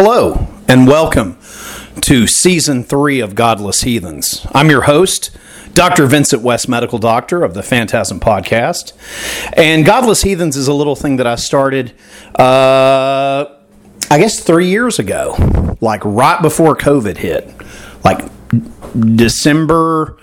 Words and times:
Hello, 0.00 0.46
and 0.68 0.86
welcome 0.86 1.36
to 2.02 2.28
season 2.28 2.84
three 2.84 3.18
of 3.18 3.34
Godless 3.34 3.80
Heathens. 3.80 4.46
I'm 4.54 4.70
your 4.70 4.82
host, 4.82 5.36
Dr. 5.74 6.06
Vincent 6.06 6.40
West, 6.40 6.68
medical 6.68 7.00
doctor 7.00 7.42
of 7.42 7.54
the 7.54 7.64
Phantasm 7.64 8.20
podcast. 8.20 8.92
And 9.54 9.84
Godless 9.84 10.22
Heathens 10.22 10.56
is 10.56 10.68
a 10.68 10.72
little 10.72 10.94
thing 10.94 11.16
that 11.16 11.26
I 11.26 11.34
started, 11.34 11.94
uh, 12.36 13.46
I 14.08 14.18
guess, 14.20 14.38
three 14.38 14.68
years 14.68 15.00
ago, 15.00 15.34
like 15.80 16.04
right 16.04 16.40
before 16.40 16.76
COVID 16.76 17.16
hit, 17.16 17.52
like 18.04 18.20
December 19.16 20.16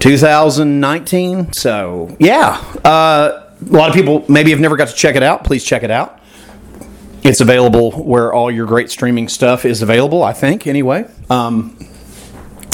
2019. 0.00 1.54
So, 1.54 2.14
yeah, 2.20 2.62
uh, 2.84 3.48
a 3.66 3.72
lot 3.72 3.88
of 3.88 3.94
people 3.94 4.26
maybe 4.28 4.50
have 4.50 4.60
never 4.60 4.76
got 4.76 4.88
to 4.88 4.94
check 4.94 5.16
it 5.16 5.22
out. 5.22 5.44
Please 5.44 5.64
check 5.64 5.82
it 5.82 5.90
out. 5.90 6.17
It's 7.22 7.40
available 7.40 7.90
where 7.92 8.32
all 8.32 8.50
your 8.50 8.66
great 8.66 8.90
streaming 8.90 9.28
stuff 9.28 9.64
is 9.64 9.82
available, 9.82 10.22
I 10.22 10.32
think, 10.32 10.66
anyway. 10.66 11.04
Um, 11.28 11.76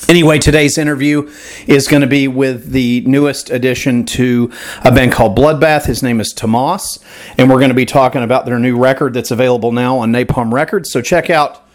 anyway, 0.09 0.39
today's 0.39 0.79
interview 0.79 1.31
is 1.67 1.89
going 1.89 2.03
to 2.03 2.07
be 2.07 2.29
with 2.29 2.71
the 2.71 3.03
newest 3.07 3.51
addition 3.51 4.05
to 4.07 4.53
a 4.85 4.93
band 4.93 5.13
called 5.13 5.37
Bloodbath. 5.37 5.87
His 5.87 6.03
name 6.03 6.21
is 6.21 6.33
Tomas, 6.33 6.99
and 7.39 7.49
we're 7.51 7.59
going 7.59 7.71
to 7.71 7.75
be 7.75 7.87
talking 7.87 8.23
about 8.23 8.47
their 8.47 8.59
new 8.59 8.77
record 8.77 9.15
that's 9.15 9.31
available 9.31 9.73
now 9.73 9.99
on 9.99 10.13
Napalm 10.13 10.53
Records. 10.53 10.93
So 10.93 11.01
check 11.01 11.31
out 11.31 11.67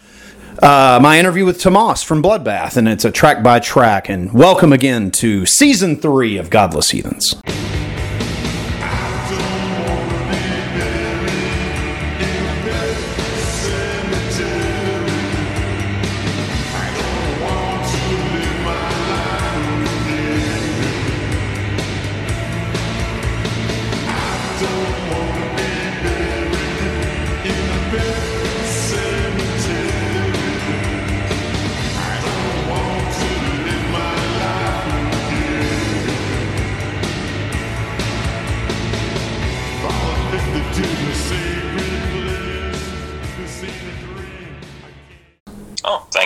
uh, 0.62 1.00
my 1.02 1.18
interview 1.18 1.44
with 1.44 1.60
Tomas 1.60 2.02
from 2.02 2.22
Bloodbath, 2.22 2.76
and 2.76 2.88
it's 2.88 3.04
a 3.04 3.10
track 3.10 3.42
by 3.42 3.58
track. 3.60 4.08
And 4.08 4.32
welcome 4.32 4.72
again 4.72 5.10
to 5.12 5.44
season 5.44 5.96
three 5.96 6.36
of 6.36 6.50
Godless 6.50 6.90
Heathens. 6.90 7.34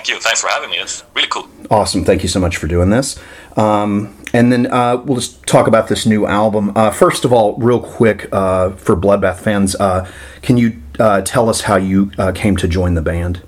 Thank 0.04 0.16
you. 0.16 0.20
Thanks 0.20 0.42
for 0.42 0.48
having 0.48 0.68
me. 0.68 0.76
It's 0.76 1.02
really 1.14 1.28
cool. 1.28 1.48
Awesome. 1.70 2.04
Thank 2.04 2.22
you 2.22 2.28
so 2.28 2.38
much 2.38 2.58
for 2.58 2.66
doing 2.66 2.90
this. 2.90 3.18
Um, 3.56 4.14
and 4.34 4.52
then 4.52 4.70
uh, 4.70 4.98
we'll 4.98 5.16
just 5.16 5.46
talk 5.46 5.66
about 5.66 5.88
this 5.88 6.04
new 6.04 6.26
album. 6.26 6.76
Uh, 6.76 6.90
first 6.90 7.24
of 7.24 7.32
all, 7.32 7.56
real 7.56 7.80
quick 7.80 8.28
uh, 8.30 8.72
for 8.72 8.96
Bloodbath 8.96 9.38
fans, 9.38 9.74
uh, 9.76 10.06
can 10.42 10.58
you 10.58 10.82
uh, 11.00 11.22
tell 11.22 11.48
us 11.48 11.62
how 11.62 11.76
you 11.76 12.12
uh, 12.18 12.32
came 12.32 12.54
to 12.58 12.68
join 12.68 12.92
the 12.92 13.00
band? 13.00 13.40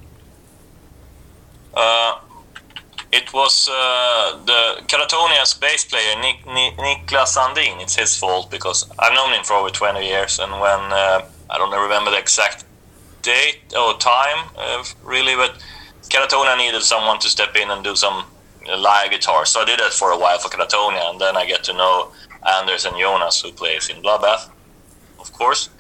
Uh, 1.75 2.21
it 3.13 3.35
was 3.35 3.69
uh, 3.71 4.43
the 4.47 4.81
Katatonia's 4.87 5.53
bass 5.53 5.85
player, 5.85 6.19
Nick, 6.23 6.47
Nick, 6.47 6.79
Niklas 6.79 7.37
Sandin. 7.37 7.83
It's 7.83 7.97
his 7.97 8.17
fault 8.17 8.51
because 8.51 8.91
I've 8.99 9.13
known 9.13 9.35
him 9.35 9.45
for 9.45 9.53
over 9.53 9.69
20 9.69 10.03
years. 10.03 10.39
And 10.39 10.53
when, 10.53 10.63
uh, 10.63 11.27
I 11.51 11.59
don't 11.59 11.71
remember 11.71 12.13
the 12.13 12.19
exact 12.19 12.65
date 13.21 13.75
or 13.79 13.99
time, 13.99 14.49
really, 15.05 15.35
but 15.37 15.63
Katatonia 16.09 16.57
needed 16.57 16.83
someone 16.83 17.19
to 17.21 17.29
step 17.29 17.57
in 17.57 17.71
and 17.71 17.83
do 17.85 17.97
some 17.97 18.25
live 18.79 19.11
guitar. 19.11 19.47
So 19.47 19.61
I 19.61 19.65
did 19.65 19.79
that 19.81 19.93
for 19.93 20.11
a 20.13 20.19
while 20.19 20.39
for 20.39 20.49
Katatonia, 20.49 21.11
and 21.11 21.21
then 21.21 21.37
I 21.37 21.47
get 21.47 21.65
to 21.65 21.73
know 21.73 22.13
Anders 22.59 22.85
and 22.85 22.97
Jonas, 22.97 23.41
who 23.41 23.53
plays 23.53 23.89
in 23.89 24.03
Bloodbath, 24.03 24.49
of 25.19 25.33
course. 25.33 25.71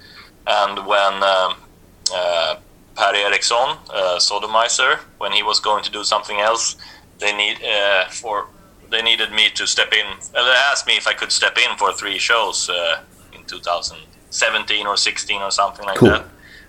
And 0.47 0.87
when 0.87 1.13
um, 1.23 1.55
uh, 2.15 2.57
Per 2.97 3.15
Eriksson, 3.15 3.77
uh, 3.91 4.19
Sodomizer, 4.19 4.99
when 5.19 5.33
he 5.33 5.43
was 5.43 5.61
going 5.61 5.83
to 5.85 5.91
do 5.91 6.03
something 6.05 6.39
else, 6.41 6.77
they 7.19 7.33
need 7.37 7.59
uh, 7.65 8.07
for 8.09 8.47
they 8.91 9.03
needed 9.03 9.33
me 9.33 9.51
to 9.51 9.67
step 9.67 9.93
in. 9.93 10.07
Uh, 10.07 10.45
they 10.45 10.57
asked 10.71 10.87
me 10.87 10.97
if 10.97 11.07
I 11.09 11.13
could 11.13 11.33
step 11.33 11.59
in 11.59 11.77
for 11.77 11.93
three 11.93 12.19
shows 12.19 12.69
uh, 12.71 13.01
in 13.33 13.43
2017 13.45 14.87
or 14.87 14.97
16 14.97 15.43
or 15.43 15.51
something 15.51 15.85
like 15.85 15.99
Cool. 15.99 16.11
that 16.11 16.25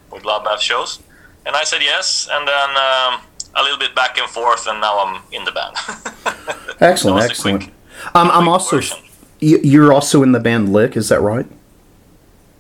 for 0.10 0.20
Bloodbath 0.20 0.60
shows, 0.60 1.00
and 1.46 1.56
I 1.56 1.64
said 1.64 1.82
yes. 1.82 2.28
And 2.32 2.48
then 2.48 2.70
um, 2.72 3.22
a 3.58 3.64
little 3.64 3.78
bit 3.78 3.94
back 3.96 4.18
and 4.18 4.30
forth, 4.30 4.68
and 4.68 4.80
now 4.80 5.00
I'm 5.00 5.22
in 5.32 5.44
the 5.46 5.52
band. 5.52 5.76
Excellent, 6.80 6.80
That 6.80 7.14
was 7.16 7.26
a 7.26 7.30
excellent. 7.30 7.64
quick- 7.64 7.74
Um, 8.16 8.30
I'm 8.32 8.48
also 8.48 8.78
version. 8.78 8.98
you're 9.40 9.92
also 9.92 10.22
in 10.24 10.32
the 10.32 10.40
band 10.40 10.72
Lik, 10.72 10.96
is 10.96 11.10
that 11.10 11.22
right? 11.22 11.46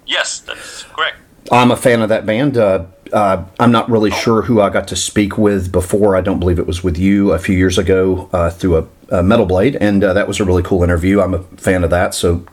Yes, 0.06 0.40
that's 0.40 0.84
correct. 0.84 1.18
I'm 1.52 1.72
a 1.72 1.78
fan 1.78 2.02
of 2.02 2.10
that 2.10 2.26
band. 2.26 2.58
Uh, 2.58 2.86
uh, 3.14 3.46
I'm 3.60 3.72
not 3.72 3.90
really 3.90 4.12
sure 4.12 4.42
who 4.44 4.60
I 4.62 4.70
got 4.70 4.88
to 4.90 4.96
speak 4.96 5.38
with 5.38 5.72
before. 5.72 6.16
I 6.18 6.22
don't 6.22 6.40
believe 6.40 6.60
it 6.60 6.68
was 6.68 6.84
with 6.84 6.98
you 6.98 7.32
a 7.32 7.40
few 7.40 7.56
years 7.58 7.78
ago 7.78 8.30
uh, 8.34 8.50
through 8.50 8.78
a, 8.78 9.18
a 9.20 9.24
Metal 9.24 9.46
Blade, 9.46 9.76
and 9.80 10.04
uh, 10.04 10.14
that 10.14 10.28
was 10.28 10.40
a 10.40 10.46
really 10.46 10.64
cool 10.64 10.84
interview. 10.84 11.22
I'm 11.22 11.34
a 11.34 11.44
fan 11.58 11.84
of 11.84 11.90
that, 11.92 12.14
so 12.14 12.46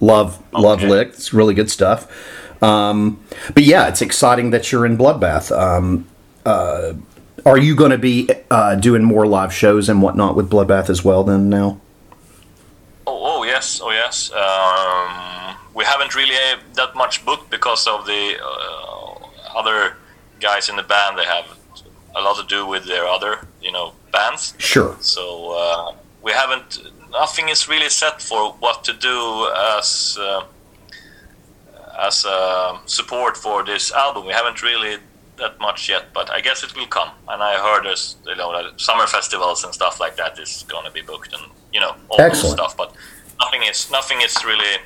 love 0.00 0.42
love 0.52 0.82
Lik. 0.82 1.08
It's 1.08 1.32
really 1.32 1.54
good 1.54 1.70
stuff. 1.70 2.06
Um, 2.62 3.22
but 3.54 3.62
yeah, 3.64 3.88
it's 3.88 4.02
exciting 4.02 4.50
that 4.50 4.70
you're 4.70 4.84
in 4.86 4.96
Bloodbath. 4.98 5.50
Um, 5.56 6.06
uh, 6.44 6.92
are 7.44 7.58
you 7.58 7.74
going 7.74 7.90
to 7.90 7.98
be 7.98 8.28
uh, 8.50 8.74
doing 8.76 9.02
more 9.02 9.26
live 9.26 9.52
shows 9.52 9.88
and 9.88 10.02
whatnot 10.02 10.36
with 10.36 10.50
Bloodbath 10.50 10.88
as 10.88 11.04
well? 11.04 11.24
Then 11.24 11.48
now, 11.48 11.80
Oh, 13.06 13.18
oh 13.40 13.42
yes, 13.44 13.80
oh 13.82 13.90
yes. 13.90 14.30
Um, 14.32 15.56
we 15.74 15.84
haven't 15.84 16.14
really 16.14 16.36
uh, 16.36 16.58
that 16.74 16.94
much 16.94 17.24
booked 17.24 17.50
because 17.50 17.86
of 17.86 18.06
the 18.06 18.36
uh, 18.42 19.58
other 19.58 19.96
guys 20.40 20.68
in 20.68 20.76
the 20.76 20.82
band. 20.84 21.18
They 21.18 21.24
have 21.24 21.46
a 22.14 22.20
lot 22.20 22.36
to 22.40 22.46
do 22.46 22.66
with 22.66 22.84
their 22.84 23.06
other, 23.06 23.40
you 23.60 23.72
know, 23.72 23.92
bands. 24.12 24.54
sure. 24.58 24.96
So 25.00 25.52
uh, 25.58 25.94
we 26.22 26.32
haven't. 26.32 26.78
Nothing 27.10 27.48
is 27.48 27.68
really 27.68 27.88
set 27.90 28.22
for 28.22 28.52
what 28.54 28.84
to 28.84 28.92
do 28.92 29.48
as 29.78 30.16
uh, 30.20 30.44
as 31.98 32.24
uh, 32.24 32.78
support 32.86 33.36
for 33.36 33.64
this 33.64 33.92
album. 33.92 34.26
We 34.26 34.32
haven't 34.32 34.62
really 34.62 34.98
that 35.42 35.60
much 35.60 35.88
yet, 35.88 36.04
but 36.14 36.30
I 36.30 36.40
guess 36.40 36.64
it 36.64 36.74
will 36.74 36.86
come. 36.86 37.10
And 37.28 37.42
I 37.42 37.54
heard 37.66 37.84
there's 37.84 38.16
you 38.26 38.36
know 38.36 38.50
that 38.52 38.80
summer 38.80 39.06
festivals 39.06 39.64
and 39.64 39.72
stuff 39.74 40.00
like 40.00 40.16
that 40.16 40.38
is 40.38 40.64
going 40.68 40.86
to 40.86 40.90
be 40.90 41.02
booked, 41.02 41.32
and 41.34 41.44
you 41.72 41.80
know 41.80 41.94
all 42.08 42.16
this 42.16 42.26
Excellent. 42.32 42.58
stuff. 42.58 42.76
But 42.76 42.94
nothing 43.40 43.62
is 43.62 43.90
nothing 43.90 44.20
is 44.22 44.34
really 44.44 44.76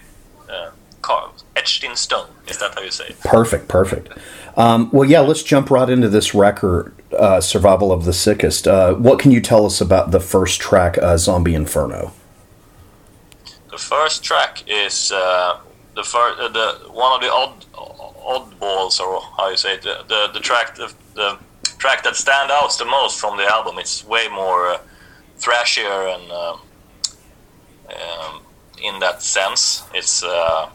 uh, 0.51 0.71
carved, 1.03 1.45
etched 1.55 1.85
in 1.85 1.95
stone. 1.97 2.29
Is 2.49 2.59
that 2.59 2.75
how 2.75 2.83
you 2.83 2.91
say 2.91 3.07
it? 3.09 3.21
Perfect, 3.21 3.69
perfect. 3.69 4.09
Um, 4.57 4.91
well, 4.93 5.09
yeah, 5.09 5.21
let's 5.21 5.43
jump 5.43 5.71
right 5.71 5.89
into 5.89 6.09
this 6.09 6.35
record, 6.35 6.95
uh, 7.17 7.41
"Survival 7.41 7.93
of 7.93 8.05
the 8.05 8.13
Sickest." 8.13 8.67
Uh, 8.67 8.95
what 8.95 9.19
can 9.19 9.31
you 9.31 9.41
tell 9.41 9.67
us 9.67 9.81
about 9.81 10.11
the 10.11 10.21
first 10.21 10.61
track, 10.61 10.99
uh, 10.99 11.17
"Zombie 11.17 11.55
Inferno"? 11.55 12.13
The 13.71 13.79
first 13.79 14.25
track 14.25 14.65
is 14.67 15.13
uh, 15.13 15.61
the 15.97 16.05
first, 16.05 16.39
uh, 16.39 16.49
the 16.49 16.69
one 16.93 17.13
of 17.17 17.21
the 17.21 17.33
odd 17.33 17.65
oddballs, 18.33 19.01
or 19.01 19.21
how 19.37 19.49
you 19.49 19.57
say 19.57 19.75
it, 19.75 19.83
the 19.83 20.05
the, 20.07 20.31
the 20.35 20.41
track 20.41 20.77
the, 20.77 20.93
the 21.15 21.39
track 21.79 22.05
that 22.05 22.15
stands 22.15 22.53
out 22.53 22.71
the 22.79 22.85
most 22.85 23.19
from 23.19 23.37
the 23.37 23.45
album. 23.45 23.79
It's 23.79 24.05
way 24.05 24.29
more 24.29 24.69
uh, 24.69 24.79
thrashier 25.39 26.15
and 26.15 26.31
um 26.31 26.61
um, 27.89 28.41
in 28.83 29.01
that 29.01 29.23
sense. 29.23 29.85
It's 29.95 30.23
uh, 30.23 30.69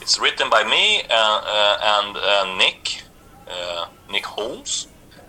it's 0.00 0.18
written 0.18 0.48
by 0.50 0.64
me 0.64 1.02
uh, 1.10 1.40
uh, 1.44 1.78
and 1.82 2.16
uh, 2.16 2.56
Nick 2.56 3.02
uh, 3.48 3.86
Nick 4.10 4.26
Holmes, 4.26 4.88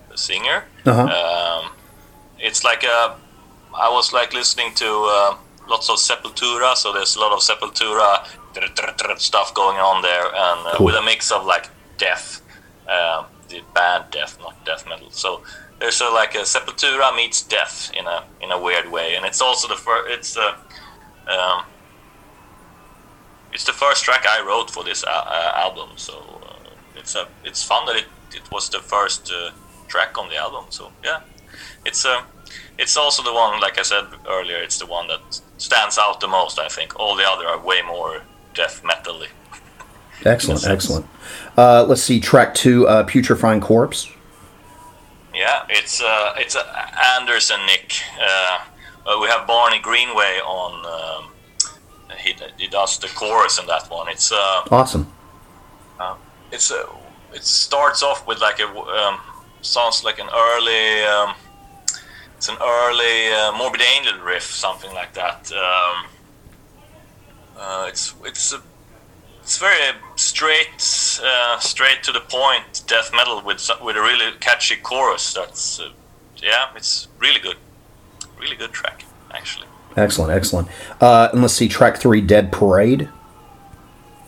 the 0.09 0.17
singer. 0.17 0.65
Uh-huh. 0.85 1.01
Um, 1.01 1.71
it's 2.39 2.63
like 2.63 2.83
a, 2.83 3.15
I 3.75 3.89
was 3.89 4.13
like 4.13 4.33
listening 4.33 4.73
to 4.75 4.87
uh, 4.87 5.37
lots 5.69 5.89
of 5.89 5.97
Sepultura, 5.97 6.75
so 6.75 6.91
there's 6.91 7.15
a 7.15 7.19
lot 7.19 7.31
of 7.31 7.39
Sepultura 7.39 8.25
stuff 9.19 9.53
going 9.53 9.77
on 9.77 10.01
there, 10.01 10.25
and 10.25 10.67
uh, 10.67 10.73
Cool. 10.75 10.87
with 10.87 10.95
a 10.95 11.01
mix 11.01 11.31
of 11.31 11.45
like 11.45 11.69
death, 11.97 12.41
uh, 12.87 13.23
the 13.49 13.61
band 13.73 14.05
death, 14.11 14.37
not 14.41 14.65
death 14.65 14.85
metal. 14.87 15.09
So 15.11 15.43
there's 15.79 16.01
a, 16.01 16.05
like 16.09 16.35
a 16.35 16.39
Sepultura 16.39 17.15
meets 17.15 17.41
death 17.43 17.91
in 17.97 18.05
a 18.07 18.23
in 18.41 18.51
a 18.51 18.59
weird 18.59 18.91
way, 18.91 19.15
and 19.15 19.25
it's 19.25 19.41
also 19.41 19.67
the 19.67 19.75
first. 19.75 20.09
It's 20.09 20.33
the 20.33 20.49
um, 21.27 21.63
it's 23.53 23.63
the 23.65 23.73
first 23.73 24.03
track 24.03 24.25
I 24.27 24.41
wrote 24.45 24.69
for 24.71 24.83
this 24.83 25.03
uh, 25.03 25.09
uh, 25.09 25.51
album, 25.55 25.89
so 25.95 26.13
uh, 26.47 26.69
it's 26.95 27.15
a 27.15 27.27
it's 27.43 27.63
fun 27.63 27.85
that 27.87 27.95
it, 27.95 28.05
it 28.33 28.51
was 28.51 28.69
the 28.69 28.79
first 28.79 29.31
uh, 29.31 29.51
track 29.87 30.17
on 30.17 30.29
the 30.29 30.37
album. 30.37 30.65
So 30.69 30.91
yeah, 31.03 31.21
it's 31.85 32.05
uh, 32.05 32.21
it's 32.77 32.95
also 32.97 33.23
the 33.23 33.33
one, 33.33 33.59
like 33.59 33.77
I 33.79 33.83
said 33.83 34.05
earlier, 34.27 34.57
it's 34.57 34.79
the 34.79 34.85
one 34.85 35.07
that 35.07 35.41
stands 35.59 35.97
out 35.99 36.19
the 36.19 36.27
most. 36.27 36.57
I 36.57 36.67
think 36.67 36.99
all 36.99 37.15
the 37.15 37.23
other 37.29 37.45
are 37.47 37.59
way 37.59 37.81
more 37.85 38.23
death 38.55 38.81
metally. 38.83 39.27
Excellent, 40.25 40.65
excellent. 40.67 41.05
Uh, 41.55 41.85
let's 41.87 42.01
see, 42.01 42.19
track 42.19 42.53
two, 42.53 42.87
uh, 42.87 43.03
Putrefying 43.05 43.61
Corpse. 43.61 44.09
Yeah, 45.33 45.63
it's 45.69 46.01
uh, 46.01 46.33
it's 46.37 46.55
uh, 46.55 46.63
Anders 47.17 47.51
and 47.51 47.65
Nick. 47.67 47.93
Uh, 48.19 48.59
uh, 49.05 49.19
we 49.21 49.27
have 49.27 49.47
Barney 49.47 49.79
Greenway 49.79 50.39
on. 50.43 50.73
Um, 50.85 51.31
he, 52.17 52.35
he 52.57 52.67
does 52.67 52.97
the 52.99 53.07
chorus 53.07 53.59
in 53.59 53.67
that 53.67 53.89
one. 53.89 54.09
It's 54.09 54.31
uh, 54.31 54.63
Awesome. 54.71 55.07
it's 56.51 56.71
uh, 56.71 56.85
it 57.33 57.43
starts 57.45 58.03
off 58.03 58.27
with 58.27 58.41
like 58.41 58.59
a 58.59 58.67
um, 58.67 59.19
sounds 59.61 60.03
like 60.03 60.19
an 60.19 60.27
early 60.33 61.03
um, 61.03 61.35
it's 62.39 62.47
an 62.47 62.55
early 62.61 63.27
uh, 63.33 63.51
Morbid 63.51 63.81
Angel 63.81 64.17
riff, 64.19 64.43
something 64.43 64.93
like 64.93 65.13
that. 65.13 65.51
Um, 65.51 66.05
uh, 67.57 67.85
it's 67.89 68.15
it's 68.23 68.53
a, 68.53 68.61
it's 69.41 69.57
very 69.57 69.75
straight 70.15 71.19
uh, 71.21 71.59
straight 71.59 72.01
to 72.03 72.13
the 72.13 72.21
point 72.21 72.83
death 72.87 73.11
metal 73.13 73.41
with 73.41 73.59
some, 73.59 73.83
with 73.83 73.97
a 73.97 74.01
really 74.01 74.31
catchy 74.39 74.77
chorus. 74.77 75.33
That's 75.33 75.81
uh, 75.81 75.89
yeah, 76.37 76.69
it's 76.77 77.09
really 77.19 77.41
good, 77.41 77.57
really 78.39 78.55
good 78.55 78.71
track 78.71 79.03
actually. 79.31 79.67
Excellent, 79.97 80.31
excellent. 80.31 80.69
Uh, 81.01 81.27
and 81.33 81.41
let's 81.41 81.55
see, 81.55 81.67
track 81.67 81.97
three, 81.97 82.21
Dead 82.21 82.53
Parade. 82.53 83.09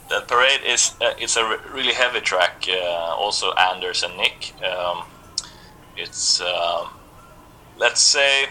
Dead 0.10 0.28
parade 0.28 0.60
is 0.68 0.96
uh, 1.00 1.14
it's 1.18 1.38
a 1.38 1.48
re- 1.48 1.72
really 1.74 1.94
heavy 1.94 2.20
track. 2.20 2.66
Uh, 2.70 3.16
also, 3.16 3.54
Anders 3.54 4.04
and 4.04 4.18
Nick. 4.18 4.54
Um, 4.62 5.06
it's 5.96 6.42
um, 6.42 6.90
let's 7.78 8.02
say 8.02 8.46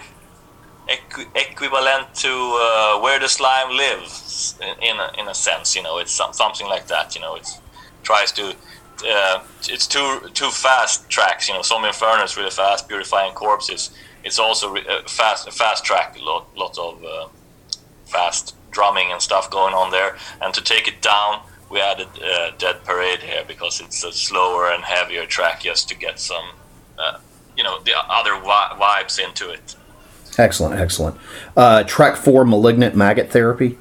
equi- 0.88 1.28
equivalent 1.34 2.14
to 2.16 2.28
uh, 2.28 3.00
where 3.00 3.18
the 3.18 3.28
slime 3.28 3.76
lives 3.76 4.58
in, 4.60 4.82
in 4.82 4.96
a, 4.98 5.10
in 5.18 5.28
a 5.28 5.34
sense. 5.34 5.76
You 5.76 5.82
know, 5.82 5.98
it's 5.98 6.12
some, 6.12 6.32
something 6.32 6.66
like 6.66 6.86
that. 6.88 7.14
You 7.14 7.20
know, 7.20 7.36
it 7.36 7.48
tries 8.02 8.32
to. 8.32 8.54
Uh, 9.02 9.42
it's 9.62 9.86
two 9.86 10.28
two 10.34 10.50
fast 10.50 11.08
tracks. 11.08 11.48
You 11.48 11.54
know, 11.54 11.62
some 11.62 11.84
Inferno 11.84 12.22
is 12.22 12.36
really 12.36 12.50
fast. 12.50 12.88
Purifying 12.88 13.32
Corpses. 13.34 13.90
It's 14.24 14.38
also 14.38 14.72
re- 14.72 14.86
uh, 14.86 15.02
fast 15.08 15.48
a 15.48 15.50
fast 15.50 15.84
track. 15.84 16.16
Lot 16.20 16.46
lot 16.56 16.76
of 16.78 17.02
uh, 17.02 17.28
fast 18.04 18.54
drumming 18.70 19.10
and 19.10 19.20
stuff 19.20 19.50
going 19.50 19.74
on 19.74 19.90
there. 19.90 20.16
And 20.42 20.52
to 20.54 20.62
take 20.62 20.86
it 20.86 21.00
down, 21.02 21.40
we 21.70 21.80
added 21.80 22.08
uh, 22.22 22.50
Dead 22.58 22.84
Parade 22.84 23.20
here 23.20 23.44
because 23.46 23.80
it's 23.80 24.04
a 24.04 24.12
slower 24.12 24.70
and 24.70 24.84
heavier 24.84 25.26
track 25.26 25.62
just 25.62 25.88
to 25.88 25.96
get 25.96 26.18
some, 26.18 26.50
uh, 26.98 27.18
you 27.60 27.64
know, 27.64 27.78
the 27.80 27.92
other 28.08 28.30
vibes 28.30 29.18
into 29.22 29.50
it. 29.50 29.76
Excellent, 30.38 30.80
excellent. 30.80 31.18
Uh, 31.54 31.82
track 31.82 32.16
four, 32.16 32.46
Malignant 32.46 32.96
Maggot 32.96 33.30
Therapy. 33.30 33.78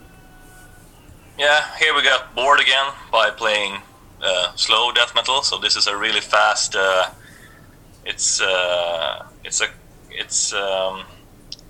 Yeah, 1.37 1.63
here 1.77 1.95
we 1.95 2.03
got 2.03 2.35
bored 2.35 2.59
again 2.59 2.91
by 3.09 3.29
playing 3.29 3.77
uh, 4.21 4.53
slow 4.57 4.91
death 4.91 5.15
metal. 5.15 5.43
So 5.43 5.57
this 5.57 5.77
is 5.77 5.87
a 5.87 5.95
really 5.95 6.19
fast. 6.19 6.75
Uh, 6.75 7.11
it's 8.05 8.41
uh, 8.41 9.25
it's 9.45 9.61
a 9.61 9.67
it's 10.11 10.51
um, 10.51 11.05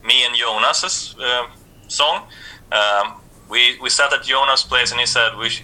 me 0.04 0.26
and 0.26 0.36
Jonas's 0.36 1.16
uh, 1.22 1.46
song. 1.88 2.24
Um, 2.72 3.22
we 3.50 3.80
we 3.82 3.92
sat 3.92 4.12
at 4.12 4.24
Jonas' 4.24 4.64
place 4.64 4.90
and 4.90 5.00
he 5.00 5.06
said 5.06 5.38
we 5.38 5.50
sh- 5.50 5.64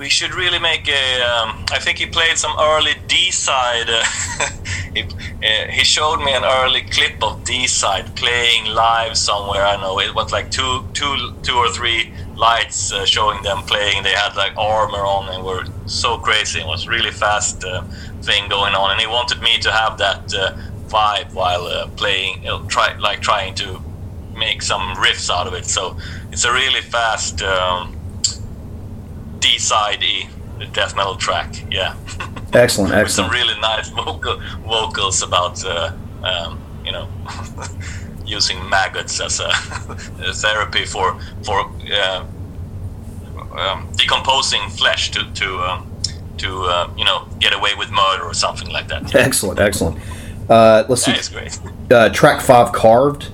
we 0.00 0.08
should 0.08 0.34
really 0.34 0.58
make 0.58 0.88
a. 0.88 1.20
Um, 1.20 1.66
I 1.70 1.78
think 1.78 1.98
he 1.98 2.06
played 2.06 2.38
some 2.38 2.56
early 2.58 2.94
Deicide. 3.06 3.90
Uh, 3.90 4.48
he, 4.94 5.02
uh, 5.02 5.70
he 5.70 5.84
showed 5.84 6.20
me 6.24 6.32
an 6.32 6.42
early 6.42 6.80
clip 6.80 7.22
of 7.22 7.44
Deicide 7.44 8.16
playing 8.16 8.64
live 8.64 9.18
somewhere. 9.18 9.62
I 9.62 9.76
know 9.76 10.00
it 10.00 10.14
was 10.14 10.32
like 10.32 10.50
two 10.50 10.86
two 10.94 11.34
two 11.42 11.54
or 11.54 11.68
three 11.68 12.14
lights 12.34 12.90
uh, 12.94 13.04
showing 13.04 13.42
them 13.42 13.58
playing. 13.64 14.02
They 14.02 14.14
had 14.14 14.34
like 14.36 14.56
armor 14.56 15.04
on 15.04 15.28
and 15.34 15.44
were 15.44 15.66
so 15.84 16.16
crazy. 16.16 16.60
It 16.60 16.66
was 16.66 16.88
really 16.88 17.10
fast 17.10 17.62
uh, 17.62 17.82
thing 18.22 18.48
going 18.48 18.74
on, 18.74 18.92
and 18.92 19.00
he 19.00 19.06
wanted 19.06 19.42
me 19.42 19.58
to 19.58 19.70
have 19.70 19.98
that 19.98 20.32
uh, 20.32 20.56
vibe 20.88 21.34
while 21.34 21.66
uh, 21.66 21.88
playing. 21.96 22.46
Try 22.68 22.96
like 22.96 23.20
trying 23.20 23.54
to 23.56 23.82
make 24.34 24.62
some 24.62 24.96
riffs 24.96 25.28
out 25.28 25.46
of 25.46 25.52
it. 25.52 25.66
So 25.66 25.98
it's 26.32 26.46
a 26.46 26.52
really 26.52 26.80
fast 26.80 27.42
um, 27.42 27.99
D 29.40 29.58
side 29.58 30.02
E 30.02 30.28
the 30.58 30.66
death 30.66 30.94
metal 30.94 31.16
track. 31.16 31.54
Yeah, 31.70 31.94
Excellent, 32.52 32.94
with 32.94 33.10
some 33.10 33.26
excellent. 33.26 33.32
really 33.32 33.60
nice 33.60 33.88
vocal 33.88 34.40
vocals 34.66 35.22
about 35.22 35.64
uh, 35.64 35.92
um, 36.22 36.60
you 36.84 36.92
know 36.92 37.08
using 38.26 38.68
maggots 38.68 39.20
as 39.20 39.40
a, 39.40 39.50
therapy 40.34 40.84
for 40.84 41.18
for 41.42 41.70
uh, 41.92 42.24
um, 43.56 43.88
decomposing 43.96 44.68
flesh 44.70 45.10
to 45.12 45.24
to 45.34 45.58
um, 45.60 45.90
to 46.38 46.64
uh, 46.64 46.90
you 46.96 47.04
know 47.04 47.26
get 47.38 47.52
away 47.54 47.74
with 47.76 47.90
murder 47.90 48.24
or 48.24 48.34
something 48.34 48.68
like 48.68 48.88
that. 48.88 49.14
Excellent, 49.14 49.58
excellent. 49.58 49.98
Uh, 50.48 50.84
let's 50.88 51.04
see, 51.04 51.12
That 51.12 51.20
is 51.20 51.28
great. 51.28 51.58
uh, 51.92 52.08
track 52.10 52.40
five, 52.40 52.72
Carved. 52.72 53.30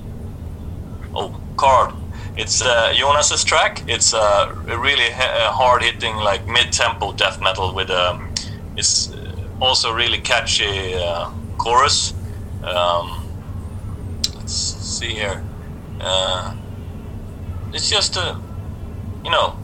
Oh, 1.15 1.35
card. 1.57 1.93
It's 2.37 2.61
uh, 2.61 2.93
Jonas's 2.93 3.43
track. 3.43 3.83
It's 3.87 4.13
uh, 4.13 4.55
a 4.67 4.77
really 4.77 5.11
uh, 5.11 5.51
hard-hitting, 5.51 6.15
like 6.17 6.47
mid-tempo 6.47 7.13
death 7.13 7.41
metal 7.41 7.73
with 7.73 7.89
um, 7.89 8.33
it's 8.75 9.11
uh, 9.11 9.35
also 9.59 9.91
really 9.91 10.19
catchy 10.19 10.93
uh, 10.93 11.31
chorus. 11.57 12.13
Um, 12.63 13.27
let's 14.35 14.53
see 14.53 15.13
here. 15.15 15.43
Uh, 15.99 16.55
it's 17.73 17.89
just 17.89 18.17
a, 18.17 18.39
you 19.23 19.31
know, 19.31 19.57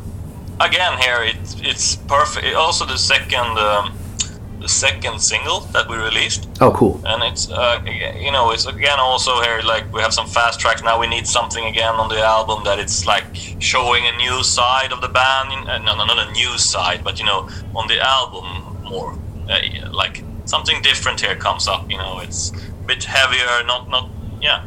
again 0.59 0.97
here 0.97 1.21
it, 1.23 1.37
it's 1.59 1.95
perfect. 1.95 2.55
Also 2.55 2.85
the 2.85 2.97
second 2.97 3.57
um, 3.59 3.93
the 4.63 4.69
second 4.69 5.19
single 5.19 5.59
that 5.75 5.89
we 5.89 5.97
released. 5.97 6.47
Oh, 6.61 6.71
cool. 6.71 6.99
and 7.05 7.21
it's 7.21 7.51
uh, 7.51 7.83
you 8.25 8.31
know 8.31 8.51
it's 8.51 8.65
again 8.65 8.97
also 8.97 9.41
here 9.41 9.61
like 9.61 9.85
we 9.93 9.99
have 10.01 10.13
some 10.13 10.25
fast 10.25 10.57
tracks. 10.59 10.81
Now 10.81 10.97
we 10.97 11.07
need 11.07 11.27
something 11.27 11.65
again 11.65 11.95
on 11.95 12.07
the 12.07 12.21
album 12.21 12.63
that 12.63 12.79
it's 12.79 13.05
like 13.05 13.25
showing 13.59 14.07
a 14.07 14.15
new 14.15 14.41
side 14.41 14.93
of 14.93 15.01
the 15.01 15.09
band 15.09 15.49
uh, 15.69 15.77
no, 15.79 15.97
no 15.97 16.05
not 16.05 16.27
a 16.27 16.31
new 16.31 16.57
side 16.57 17.03
but 17.03 17.19
you 17.19 17.25
know 17.25 17.49
on 17.75 17.87
the 17.89 17.99
album 17.99 18.47
more 18.83 19.19
uh, 19.49 19.59
like 19.91 20.23
something 20.45 20.81
different 20.81 21.19
here 21.19 21.35
comes 21.35 21.67
up 21.67 21.83
you 21.91 21.97
know. 21.97 22.21
It's 22.21 22.51
a 22.51 22.85
bit 22.87 23.03
heavier 23.03 23.65
not 23.65 23.89
not 23.89 24.09
yeah. 24.41 24.63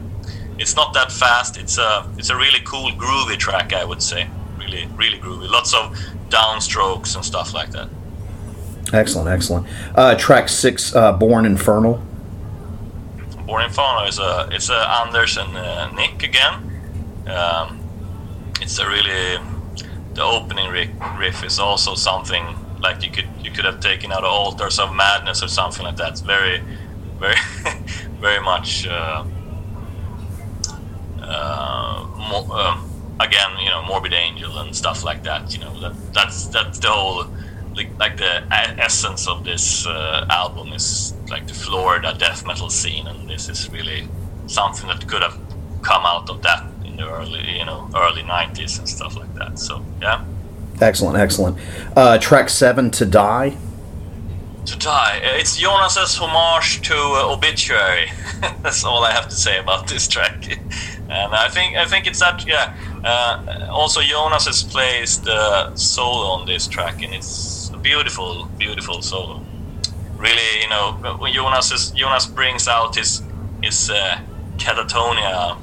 It's 0.58 0.76
not 0.76 0.92
that 0.92 1.10
fast. 1.10 1.56
It's 1.56 1.78
a 1.78 2.06
it's 2.18 2.28
a 2.28 2.36
really 2.36 2.60
cool 2.64 2.90
groovy 2.90 3.38
track 3.38 3.72
I 3.72 3.84
would 3.90 4.02
say. 4.02 4.28
Really 4.58 4.86
really 4.94 5.18
groovy. 5.18 5.48
Lots 5.48 5.72
of 5.72 5.96
downstrokes 6.28 7.16
and 7.16 7.24
stuff 7.24 7.54
like 7.54 7.70
that 7.70 7.88
Excellent, 8.96 9.28
excellent. 9.28 9.66
Uh, 9.94 10.14
track 10.14 10.48
six, 10.48 10.94
uh, 10.94 11.12
Born 11.12 11.44
Infernal. 11.44 12.02
Born 13.46 13.62
Infernal 13.62 14.06
is 14.06 14.18
a 14.18 14.48
it's 14.50 14.70
a 14.70 14.90
Anders 15.02 15.36
and 15.36 15.54
uh, 15.54 15.92
Nick 15.92 16.22
again. 16.22 16.54
Um, 17.26 17.78
it's 18.62 18.78
a 18.78 18.86
really 18.86 19.38
the 20.14 20.22
opening 20.22 20.70
riff, 20.70 21.44
is 21.44 21.58
also 21.58 21.94
something 21.94 22.56
like 22.80 23.04
you 23.04 23.10
could 23.10 23.28
you 23.42 23.50
could 23.50 23.66
have 23.66 23.80
taken 23.80 24.12
out 24.12 24.24
of 24.24 24.32
Altars 24.32 24.78
of 24.78 24.94
Madness 24.94 25.42
or 25.42 25.48
something 25.48 25.84
like 25.84 25.96
that. 25.96 26.12
It's 26.12 26.22
very 26.22 26.62
very 27.18 27.36
very 28.18 28.40
much 28.40 28.86
uh, 28.86 29.24
uh, 31.20 32.06
um, 32.50 33.16
again 33.20 33.58
you 33.60 33.68
know 33.68 33.82
Morbid 33.82 34.14
Angel 34.14 34.58
and 34.58 34.74
stuff 34.74 35.04
like 35.04 35.22
that. 35.24 35.52
You 35.52 35.60
know 35.60 35.78
that 35.80 36.14
that's 36.14 36.46
that's 36.46 36.78
the 36.78 36.88
whole 36.88 37.26
like, 37.76 37.90
like 37.98 38.16
the 38.16 38.42
essence 38.78 39.28
of 39.28 39.44
this 39.44 39.86
uh, 39.86 40.26
album 40.30 40.72
is 40.72 41.14
like 41.30 41.46
the 41.46 41.54
Florida 41.54 42.14
death 42.18 42.46
metal 42.46 42.70
scene, 42.70 43.06
and 43.06 43.28
this 43.28 43.48
is 43.48 43.70
really 43.70 44.08
something 44.46 44.88
that 44.88 45.06
could 45.08 45.22
have 45.22 45.38
come 45.82 46.04
out 46.06 46.28
of 46.30 46.42
that 46.42 46.64
in 46.84 46.96
the 46.96 47.08
early, 47.08 47.58
you 47.58 47.64
know, 47.64 47.88
early 47.94 48.22
'90s 48.22 48.78
and 48.78 48.88
stuff 48.88 49.16
like 49.16 49.32
that. 49.34 49.58
So 49.58 49.84
yeah, 50.00 50.24
Excellent, 50.80 51.16
excellent. 51.18 51.56
Uh, 51.96 52.18
track 52.18 52.48
seven, 52.50 52.90
To 52.90 53.06
Die. 53.06 53.56
to 54.66 54.76
die, 54.78 55.20
uh, 55.24 55.38
it's 55.38 55.56
Jonas's 55.56 56.16
homage 56.16 56.80
to 56.88 56.94
uh, 56.94 57.32
Obituary. 57.32 58.10
That's 58.62 58.84
all 58.84 59.04
I 59.04 59.12
have 59.12 59.28
to 59.28 59.34
say 59.36 59.58
about 59.58 59.86
this 59.88 60.08
track, 60.08 60.48
and 61.08 61.34
I 61.34 61.48
think 61.48 61.76
I 61.76 61.84
think 61.86 62.06
it's 62.06 62.20
that 62.20 62.44
yeah. 62.46 62.74
Uh, 63.04 63.68
also, 63.70 64.00
Jonas 64.00 64.46
has 64.46 64.62
plays 64.64 65.20
the 65.20 65.72
solo 65.76 66.26
on 66.40 66.46
this 66.46 66.66
track, 66.66 67.02
and 67.02 67.14
it's 67.14 67.28
beautiful, 67.86 68.48
beautiful 68.58 69.00
solo. 69.00 69.40
Really, 70.16 70.60
you 70.60 70.68
know, 70.68 71.16
when 71.20 71.32
Jonas 71.32 71.70
is, 71.70 71.92
Jonas 71.92 72.26
brings 72.26 72.66
out 72.66 72.96
his 72.96 73.22
his 73.62 73.90
uh, 73.90 74.18
Katatonia 74.56 75.56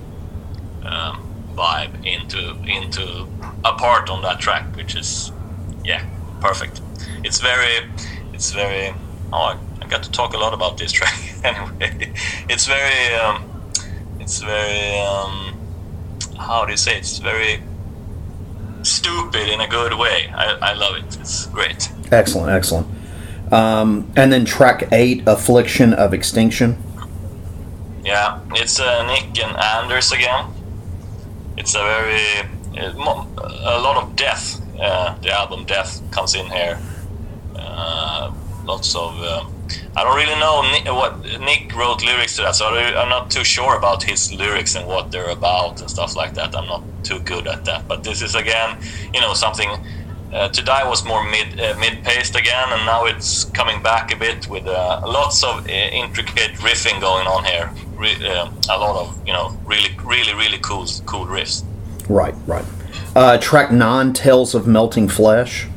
um, 0.83 1.15
vibe 1.53 1.93
into 2.05 2.41
into 2.77 3.27
a 3.65 3.73
part 3.73 4.09
on 4.09 4.21
that 4.21 4.39
track, 4.39 4.63
which 4.77 4.95
is 4.95 5.33
yeah, 5.83 6.01
perfect. 6.39 6.79
It's 7.25 7.41
very, 7.41 7.89
it's 8.33 8.51
very. 8.51 8.93
Oh, 9.33 9.59
I, 9.81 9.87
got 9.87 10.03
to 10.03 10.11
talk 10.11 10.33
a 10.33 10.37
lot 10.37 10.53
about 10.53 10.77
this 10.77 10.91
track 10.99 11.17
anyway. 11.43 12.13
It's 12.49 12.67
very, 12.67 13.15
um, 13.15 13.37
it's 14.21 14.41
very. 14.41 14.99
Um, 14.99 15.59
how 16.37 16.63
do 16.63 16.71
you 16.71 16.77
say? 16.77 16.95
it? 16.95 16.99
It's 16.99 17.17
very 17.17 17.61
stupid 18.83 19.49
in 19.49 19.59
a 19.59 19.67
good 19.67 19.93
way. 19.95 20.31
I, 20.33 20.57
I 20.69 20.73
love 20.73 20.95
it. 20.95 21.17
It's 21.19 21.47
great. 21.47 21.89
Excellent, 22.13 22.51
excellent. 22.51 22.87
Um, 23.51 24.11
and 24.15 24.31
then 24.31 24.45
track 24.45 24.87
eight, 24.91 25.23
Affliction 25.27 25.93
of 25.93 26.13
Extinction. 26.13 26.77
Yeah, 28.03 28.39
it's 28.51 28.79
uh, 28.79 29.05
Nick 29.07 29.37
and 29.43 29.57
Anders 29.57 30.11
again. 30.11 30.45
It's 31.57 31.75
a 31.75 31.79
very 31.79 32.49
a 32.77 33.79
lot 33.79 34.03
of 34.03 34.15
death. 34.15 34.61
Uh, 34.79 35.15
the 35.19 35.31
album 35.31 35.65
Death 35.65 36.01
comes 36.11 36.35
in 36.35 36.45
here. 36.47 36.79
Uh, 37.55 38.31
lots 38.65 38.95
of. 38.95 39.19
Uh, 39.21 39.45
I 39.95 40.03
don't 40.03 40.15
really 40.15 40.39
know 40.39 40.61
Nick, 40.71 40.85
what 40.85 41.39
Nick 41.39 41.75
wrote 41.75 42.03
lyrics 42.03 42.35
to 42.35 42.41
that, 42.43 42.55
so 42.55 42.67
I'm 42.67 43.09
not 43.09 43.31
too 43.31 43.43
sure 43.43 43.77
about 43.77 44.03
his 44.03 44.33
lyrics 44.33 44.75
and 44.75 44.87
what 44.87 45.11
they're 45.11 45.29
about 45.29 45.79
and 45.81 45.89
stuff 45.89 46.15
like 46.15 46.33
that. 46.33 46.55
I'm 46.55 46.67
not 46.67 46.83
too 47.03 47.19
good 47.19 47.47
at 47.47 47.65
that. 47.65 47.87
But 47.87 48.03
this 48.03 48.21
is 48.21 48.35
again, 48.35 48.77
you 49.13 49.21
know, 49.21 49.33
something. 49.33 49.69
Uh, 50.33 50.49
to 50.49 50.63
die 50.63 50.87
was 50.87 51.05
more 51.05 51.23
mid 51.29 51.59
uh, 51.59 51.77
mid 51.79 52.03
paced 52.03 52.35
again, 52.35 52.67
and 52.71 52.83
now 52.87 53.05
it's 53.05 53.43
coming 53.45 53.83
back 53.83 54.11
a 54.11 54.17
bit 54.17 54.47
with 54.47 54.65
uh, 54.65 54.99
lots 55.05 55.43
of 55.43 55.67
uh, 55.67 55.71
intricate 55.71 56.53
riffing 56.53 56.99
going 56.99 57.27
on 57.27 57.45
here. 57.45 57.69
Re- 57.95 58.27
uh, 58.27 58.49
a 58.67 58.77
lot 58.79 58.95
of 58.95 59.27
you 59.27 59.33
know 59.33 59.55
really 59.63 59.95
really 60.03 60.33
really 60.33 60.57
cool 60.57 60.87
cool 61.05 61.27
riffs. 61.27 61.63
Right, 62.09 62.33
right. 62.47 62.65
Uh, 63.15 63.37
track 63.37 63.71
nine, 63.71 64.11
Tales 64.11 64.55
of 64.55 64.65
Melting 64.65 65.07
Flesh. 65.07 65.67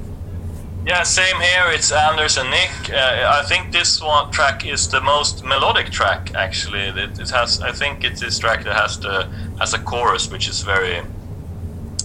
Yeah, 0.87 1.03
same 1.03 1.39
here. 1.39 1.65
It's 1.67 1.93
Anders 1.93 2.39
and 2.39 2.49
Nick. 2.49 2.91
Uh, 2.91 3.43
I 3.43 3.45
think 3.47 3.73
this 3.73 4.01
one 4.01 4.31
track 4.31 4.65
is 4.65 4.89
the 4.89 5.03
most 5.03 5.45
melodic 5.45 5.91
track. 5.91 6.35
Actually, 6.35 6.81
it, 6.81 7.19
it, 7.19 7.29
has. 7.29 7.61
I 7.61 7.73
think 7.73 8.05
it's 8.05 8.21
this 8.23 8.39
track 8.39 8.65
that 8.65 8.75
has 8.75 8.99
the 8.99 9.29
has 9.59 9.75
a 9.75 9.79
chorus, 9.79 10.31
which 10.31 10.49
is 10.49 10.63
very. 10.63 11.03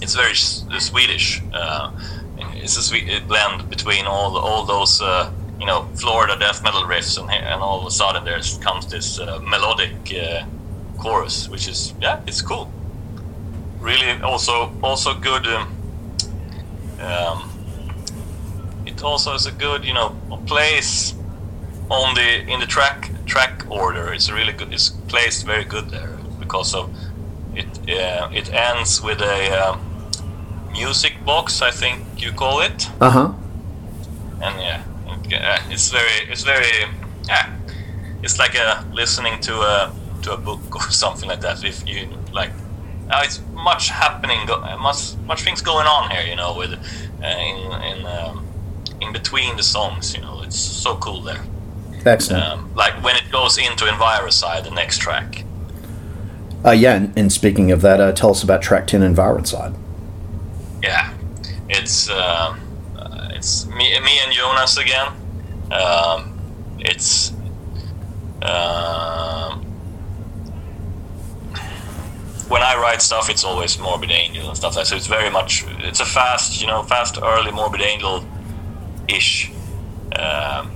It's 0.02 0.16
very 0.16 0.34
Swedish. 0.36 1.42
It's 2.62 2.78
a 2.78 2.84
sweet 2.84 3.28
blend 3.28 3.70
between 3.70 4.06
all 4.06 4.38
all 4.38 4.66
those 4.66 5.02
uh, 5.02 5.32
you 5.60 5.66
know 5.66 5.88
Florida 5.96 6.38
death 6.38 6.64
metal 6.64 6.84
riffs, 6.84 7.18
and 7.20 7.30
and 7.32 7.62
all 7.62 7.80
of 7.82 7.88
a 7.88 7.92
sudden 7.92 8.24
there 8.24 8.40
comes 8.62 8.86
this 8.88 9.20
uh, 9.20 9.40
melodic 9.40 9.96
uh, 10.14 10.46
chorus, 10.98 11.50
which 11.50 11.68
is 11.68 11.94
yeah, 12.02 12.22
it's 12.28 12.42
cool. 12.42 12.72
Really, 13.80 14.22
also 14.22 14.72
also 14.84 15.14
good. 15.14 15.48
Um, 15.48 15.78
um, 17.00 17.52
also 19.04 19.34
is 19.34 19.46
a 19.46 19.52
good 19.52 19.86
you 19.86 19.94
know 19.94 20.16
place 20.46 21.14
on 21.90 22.16
the 22.16 22.42
in 22.52 22.60
the 22.60 22.66
track 22.66 23.12
track 23.26 23.66
order. 23.70 24.14
It's 24.14 24.32
really 24.32 24.54
good. 24.54 24.74
It's 24.74 24.90
placed 24.90 25.46
very 25.46 25.64
good 25.64 25.90
there 25.90 26.18
because 26.40 26.74
of 26.74 26.94
it. 27.56 27.68
Uh, 27.90 28.30
it 28.34 28.54
ends 28.54 29.02
with 29.02 29.22
a 29.22 29.50
uh, 29.52 29.78
music 30.72 31.14
box, 31.26 31.62
I 31.62 31.72
think 31.72 32.04
you 32.18 32.32
call 32.32 32.62
it. 32.62 32.90
Uh 33.00 33.10
huh. 33.10 33.34
And 34.42 34.60
yeah, 34.60 34.84
uh, 35.40 35.72
it's 35.72 35.90
very 35.90 36.32
it's 36.32 36.44
very 36.44 36.90
yeah. 37.28 37.56
It's 38.24 38.38
like 38.40 38.56
a 38.56 38.86
listening 38.94 39.40
to 39.42 39.54
a 39.62 39.94
to 40.24 40.34
a 40.34 40.38
book 40.38 40.76
or 40.76 40.92
something 40.92 41.30
like 41.30 41.42
that. 41.42 41.64
If 41.64 41.88
you 41.88 42.10
like, 42.32 42.52
uh, 43.10 43.22
it's 43.24 43.42
much 43.54 43.90
happening, 43.90 44.40
much 44.82 45.16
much 45.26 45.42
things 45.44 45.62
going 45.62 45.88
on 45.88 46.10
here. 46.12 46.26
You 46.26 46.36
know, 46.36 46.56
with 46.58 46.74
uh, 46.74 47.26
in 47.26 47.82
in. 47.84 48.06
Um, 48.06 48.48
in 49.02 49.12
between 49.12 49.58
the 49.58 49.64
songs. 49.64 50.16
You 50.16 50.22
know, 50.22 50.42
it's 50.44 50.58
so 50.58 50.96
cool 50.98 51.22
there. 51.22 51.44
Excellent. 52.06 52.44
Um, 52.44 52.74
like 52.76 53.04
when 53.04 53.16
it 53.16 53.30
goes 53.32 53.58
into 53.58 53.86
Envirocide, 53.86 54.64
the 54.64 54.72
next 54.72 55.00
track. 55.00 55.44
Uh, 56.64 56.72
yeah, 56.72 56.96
and, 56.96 57.18
and, 57.18 57.34
speaking 57.34 57.72
of 57.72 57.82
that, 57.82 58.00
uh, 58.00 58.12
tell 58.12 58.30
us 58.30 58.44
about 58.44 58.62
track 58.62 58.86
ten, 58.86 59.02
Envirocide. 59.02 59.76
Yeah, 60.82 61.14
it's 61.70 62.10
uh, 62.10 62.56
it's 63.32 63.66
me, 63.68 64.00
me 64.00 64.20
and 64.24 64.34
Jonas 64.34 64.78
again. 64.78 65.08
Um, 65.72 66.40
it's 66.80 67.32
um, 68.42 69.64
when 72.52 72.62
I 72.62 72.76
write 72.76 73.02
stuff, 73.02 73.30
it's 73.30 73.44
always 73.44 73.80
Morbid 73.80 74.12
Angel 74.12 74.48
and 74.48 74.58
stuff 74.58 74.76
like 74.76 74.84
that. 74.84 74.90
So 74.90 74.96
it's 74.96 75.08
very 75.08 75.30
much 75.30 75.64
it's 75.80 76.00
a 76.00 76.06
fast, 76.06 76.62
you 76.62 76.68
know, 76.68 76.84
fast 76.84 77.18
early 77.22 77.52
Morbid 77.52 77.82
Angel 77.82 78.26
ish 79.08 79.52
um, 80.18 80.72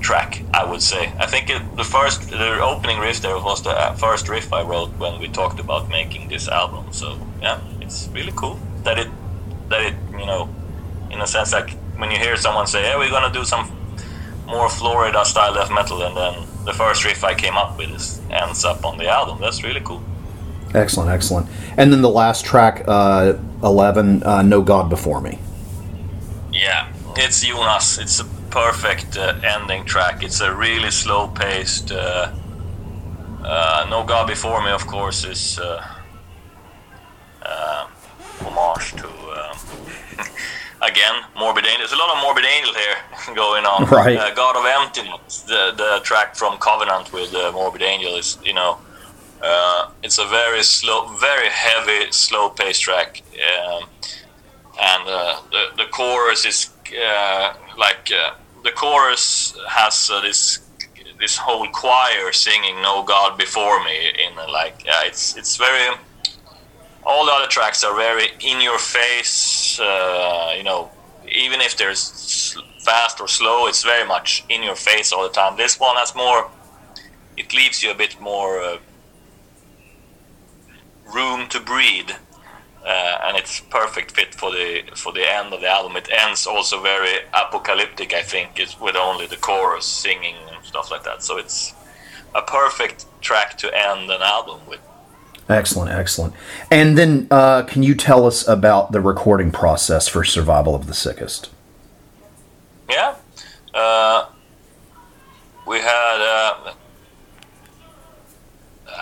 track, 0.00 0.42
I 0.52 0.64
would 0.64 0.82
say. 0.82 1.12
I 1.18 1.26
think 1.26 1.50
it, 1.50 1.62
the 1.76 1.84
first, 1.84 2.30
the 2.30 2.60
opening 2.60 2.98
riff 2.98 3.20
there 3.20 3.38
was 3.38 3.62
the 3.62 3.70
uh, 3.70 3.94
first 3.94 4.28
riff 4.28 4.52
I 4.52 4.62
wrote 4.62 4.90
when 4.98 5.20
we 5.20 5.28
talked 5.28 5.60
about 5.60 5.88
making 5.88 6.28
this 6.28 6.48
album. 6.48 6.92
So 6.92 7.18
yeah, 7.40 7.60
it's 7.90 8.08
really 8.14 8.32
cool 8.36 8.56
that 8.84 8.98
it, 8.98 9.08
that 9.68 9.82
it, 9.82 9.94
you 10.12 10.26
know, 10.26 10.48
in 11.10 11.20
a 11.20 11.26
sense, 11.26 11.52
like 11.52 11.70
when 11.98 12.10
you 12.10 12.18
hear 12.18 12.36
someone 12.36 12.66
say, 12.66 12.82
"Hey, 12.84 12.96
we're 12.96 13.10
gonna 13.10 13.32
do 13.32 13.44
some 13.44 13.68
more 14.46 14.68
Florida 14.68 15.24
style 15.24 15.54
death 15.54 15.70
metal," 15.70 16.02
and 16.02 16.16
then 16.16 16.34
the 16.64 16.72
first 16.72 17.04
riff 17.04 17.24
I 17.24 17.34
came 17.34 17.56
up 17.56 17.76
with 17.76 17.90
is, 17.90 18.20
ends 18.30 18.64
up 18.64 18.84
on 18.84 18.96
the 18.96 19.08
album. 19.08 19.38
That's 19.40 19.64
really 19.64 19.80
cool. 19.80 20.02
Excellent, 20.72 21.10
excellent. 21.10 21.48
And 21.76 21.92
then 21.92 22.00
the 22.00 22.14
last 22.22 22.44
track, 22.44 22.84
uh, 22.86 23.34
eleven, 23.62 24.22
uh, 24.22 24.42
"No 24.42 24.62
God 24.62 24.88
Before 24.88 25.20
Me." 25.20 25.38
Yeah, 26.52 26.92
it's 27.16 27.42
Jonas. 27.42 27.98
It's 27.98 28.20
a 28.20 28.24
perfect 28.50 29.16
uh, 29.16 29.34
ending 29.42 29.84
track. 29.84 30.22
It's 30.22 30.40
a 30.40 30.54
really 30.54 30.92
slow 30.92 31.26
paced. 31.26 31.90
Uh, 31.90 32.30
uh, 33.44 33.86
no 33.90 34.04
God 34.04 34.28
Before 34.28 34.62
Me, 34.62 34.70
of 34.70 34.86
course, 34.86 35.24
is 35.24 35.58
uh, 35.58 35.84
homage 38.52 38.92
to. 38.92 39.08
Um, 39.08 39.56
again, 40.82 41.22
Morbid 41.38 41.64
Angel. 41.64 41.78
There's 41.78 41.92
a 41.92 41.96
lot 41.96 42.16
of 42.16 42.22
Morbid 42.22 42.44
Angel 42.44 42.74
here 42.74 42.96
going 43.34 43.64
on. 43.64 43.86
Right. 43.86 44.16
Uh, 44.16 44.34
God 44.34 44.56
of 44.56 44.64
Emptiness, 44.66 45.42
the, 45.42 45.72
the 45.76 46.00
track 46.02 46.36
from 46.36 46.58
Covenant 46.58 47.12
with 47.12 47.32
Morbid 47.32 47.82
Angel, 47.82 48.16
is, 48.16 48.38
you 48.44 48.54
know, 48.54 48.78
it's 50.02 50.18
a 50.18 50.26
very 50.26 50.62
slow, 50.62 51.06
very 51.16 51.48
heavy, 51.48 52.10
slow 52.10 52.50
paced 52.50 52.82
track. 52.82 53.22
Um, 53.34 53.84
and 54.80 55.08
uh, 55.08 55.40
the 55.50 55.64
the 55.76 55.84
chorus 55.90 56.44
is 56.44 56.70
uh, 56.96 57.54
like 57.76 58.10
uh, 58.12 58.34
the 58.64 58.72
chorus 58.72 59.56
has 59.68 60.10
uh, 60.10 60.20
this 60.20 60.60
this 61.18 61.36
whole 61.36 61.66
choir 61.68 62.32
singing 62.32 62.80
"No 62.82 63.02
God 63.02 63.36
Before 63.38 63.82
Me" 63.84 64.08
in 64.08 64.38
uh, 64.38 64.50
like 64.50 64.82
it's 64.86 65.36
it's 65.36 65.56
very. 65.56 65.96
All 67.04 67.24
the 67.26 67.32
other 67.32 67.46
tracks 67.46 67.82
are 67.82 67.94
very 67.94 68.28
in 68.40 68.60
your 68.60 68.78
face, 68.78 69.78
uh, 69.80 70.54
you 70.56 70.62
know. 70.62 70.90
Even 71.32 71.60
if 71.60 71.76
there's 71.76 72.56
fast 72.80 73.20
or 73.20 73.28
slow, 73.28 73.66
it's 73.66 73.84
very 73.84 74.06
much 74.06 74.44
in 74.48 74.62
your 74.62 74.74
face 74.74 75.12
all 75.12 75.22
the 75.22 75.28
time. 75.28 75.56
This 75.56 75.78
one 75.78 75.96
has 75.96 76.14
more. 76.14 76.50
It 77.36 77.54
leaves 77.54 77.82
you 77.82 77.90
a 77.90 77.94
bit 77.94 78.20
more 78.20 78.78
room 81.14 81.48
to 81.48 81.60
breathe 81.60 82.10
uh, 82.84 83.18
and 83.24 83.36
it's 83.36 83.60
perfect 83.60 84.12
fit 84.12 84.34
for 84.34 84.50
the 84.50 84.82
for 84.94 85.12
the 85.12 85.26
end 85.28 85.52
of 85.52 85.60
the 85.60 85.68
album. 85.68 85.96
It 85.96 86.08
ends 86.10 86.46
also 86.46 86.80
very 86.80 87.18
apocalyptic, 87.34 88.14
I 88.14 88.22
think, 88.22 88.58
is 88.58 88.78
with 88.80 88.96
only 88.96 89.26
the 89.26 89.36
chorus 89.36 89.84
singing 89.84 90.36
and 90.52 90.64
stuff 90.64 90.90
like 90.90 91.04
that. 91.04 91.22
So 91.22 91.36
it's 91.36 91.74
a 92.34 92.42
perfect 92.42 93.04
track 93.20 93.58
to 93.58 93.66
end 93.76 94.10
an 94.10 94.22
album 94.22 94.60
with. 94.66 94.80
Excellent, 95.50 95.90
excellent. 95.90 96.32
And 96.70 96.96
then, 96.96 97.26
uh, 97.30 97.64
can 97.64 97.82
you 97.82 97.96
tell 97.96 98.24
us 98.24 98.46
about 98.46 98.92
the 98.92 99.00
recording 99.00 99.50
process 99.50 100.06
for 100.06 100.22
Survival 100.22 100.76
of 100.76 100.86
the 100.86 100.94
Sickest? 100.94 101.50
Yeah, 102.88 103.16
uh, 103.74 104.26
we 105.66 105.78
had 105.78 106.20
uh, 106.20 106.72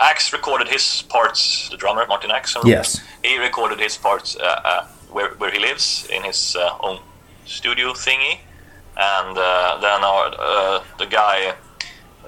Axe 0.01 0.33
recorded 0.33 0.69
his 0.69 1.03
parts, 1.03 1.69
the 1.69 1.77
drummer 1.77 2.07
Martin 2.07 2.31
Axe. 2.31 2.57
Yes. 2.65 3.03
He 3.23 3.37
recorded 3.39 3.79
his 3.79 3.97
parts 3.99 4.37
uh, 4.37 4.61
uh, 4.65 4.87
where, 5.11 5.31
where 5.35 5.51
he 5.51 5.59
lives 5.59 6.07
in 6.11 6.23
his 6.25 6.57
uh, 6.57 6.79
own 6.81 7.01
studio 7.45 7.93
thingy, 7.93 8.39
and 8.97 9.37
uh, 9.37 9.79
then 9.81 10.03
our 10.03 10.35
uh, 10.39 10.85
the 10.99 11.07
guy. 11.07 11.55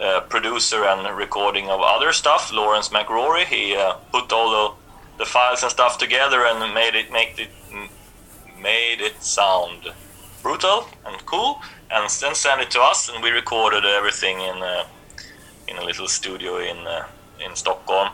Uh, 0.00 0.21
producer 0.30 0.85
and 0.85 1.14
recording 1.14 1.69
of 1.69 1.80
other 1.83 2.11
stuff, 2.11 2.50
Lawrence 2.54 2.88
Mackrory. 2.88 3.45
He 3.45 3.76
put 4.11 4.33
all 4.33 4.50
the, 4.50 5.25
the 5.25 5.26
files 5.26 5.62
and 5.62 5.71
stuff 5.71 5.99
together 5.99 6.47
and 6.47 6.73
made 6.73 6.95
it 6.95 7.12
make 7.12 7.38
it 7.38 7.50
made 8.62 9.02
it 9.02 9.23
sound 9.23 9.92
brutal 10.42 10.87
and 11.04 11.26
cool, 11.26 11.61
and 11.90 12.09
then 12.09 12.35
sent 12.35 12.62
it 12.62 12.71
to 12.71 12.80
us, 12.80 13.11
and 13.11 13.23
we 13.23 13.28
recorded 13.28 13.85
everything 13.85 14.40
in 14.40 14.57
in 15.69 15.76
a 15.76 15.85
little 15.85 16.09
studio 16.09 16.57
in 16.57 16.78
in 17.45 17.54
Stockholm. 17.54 18.09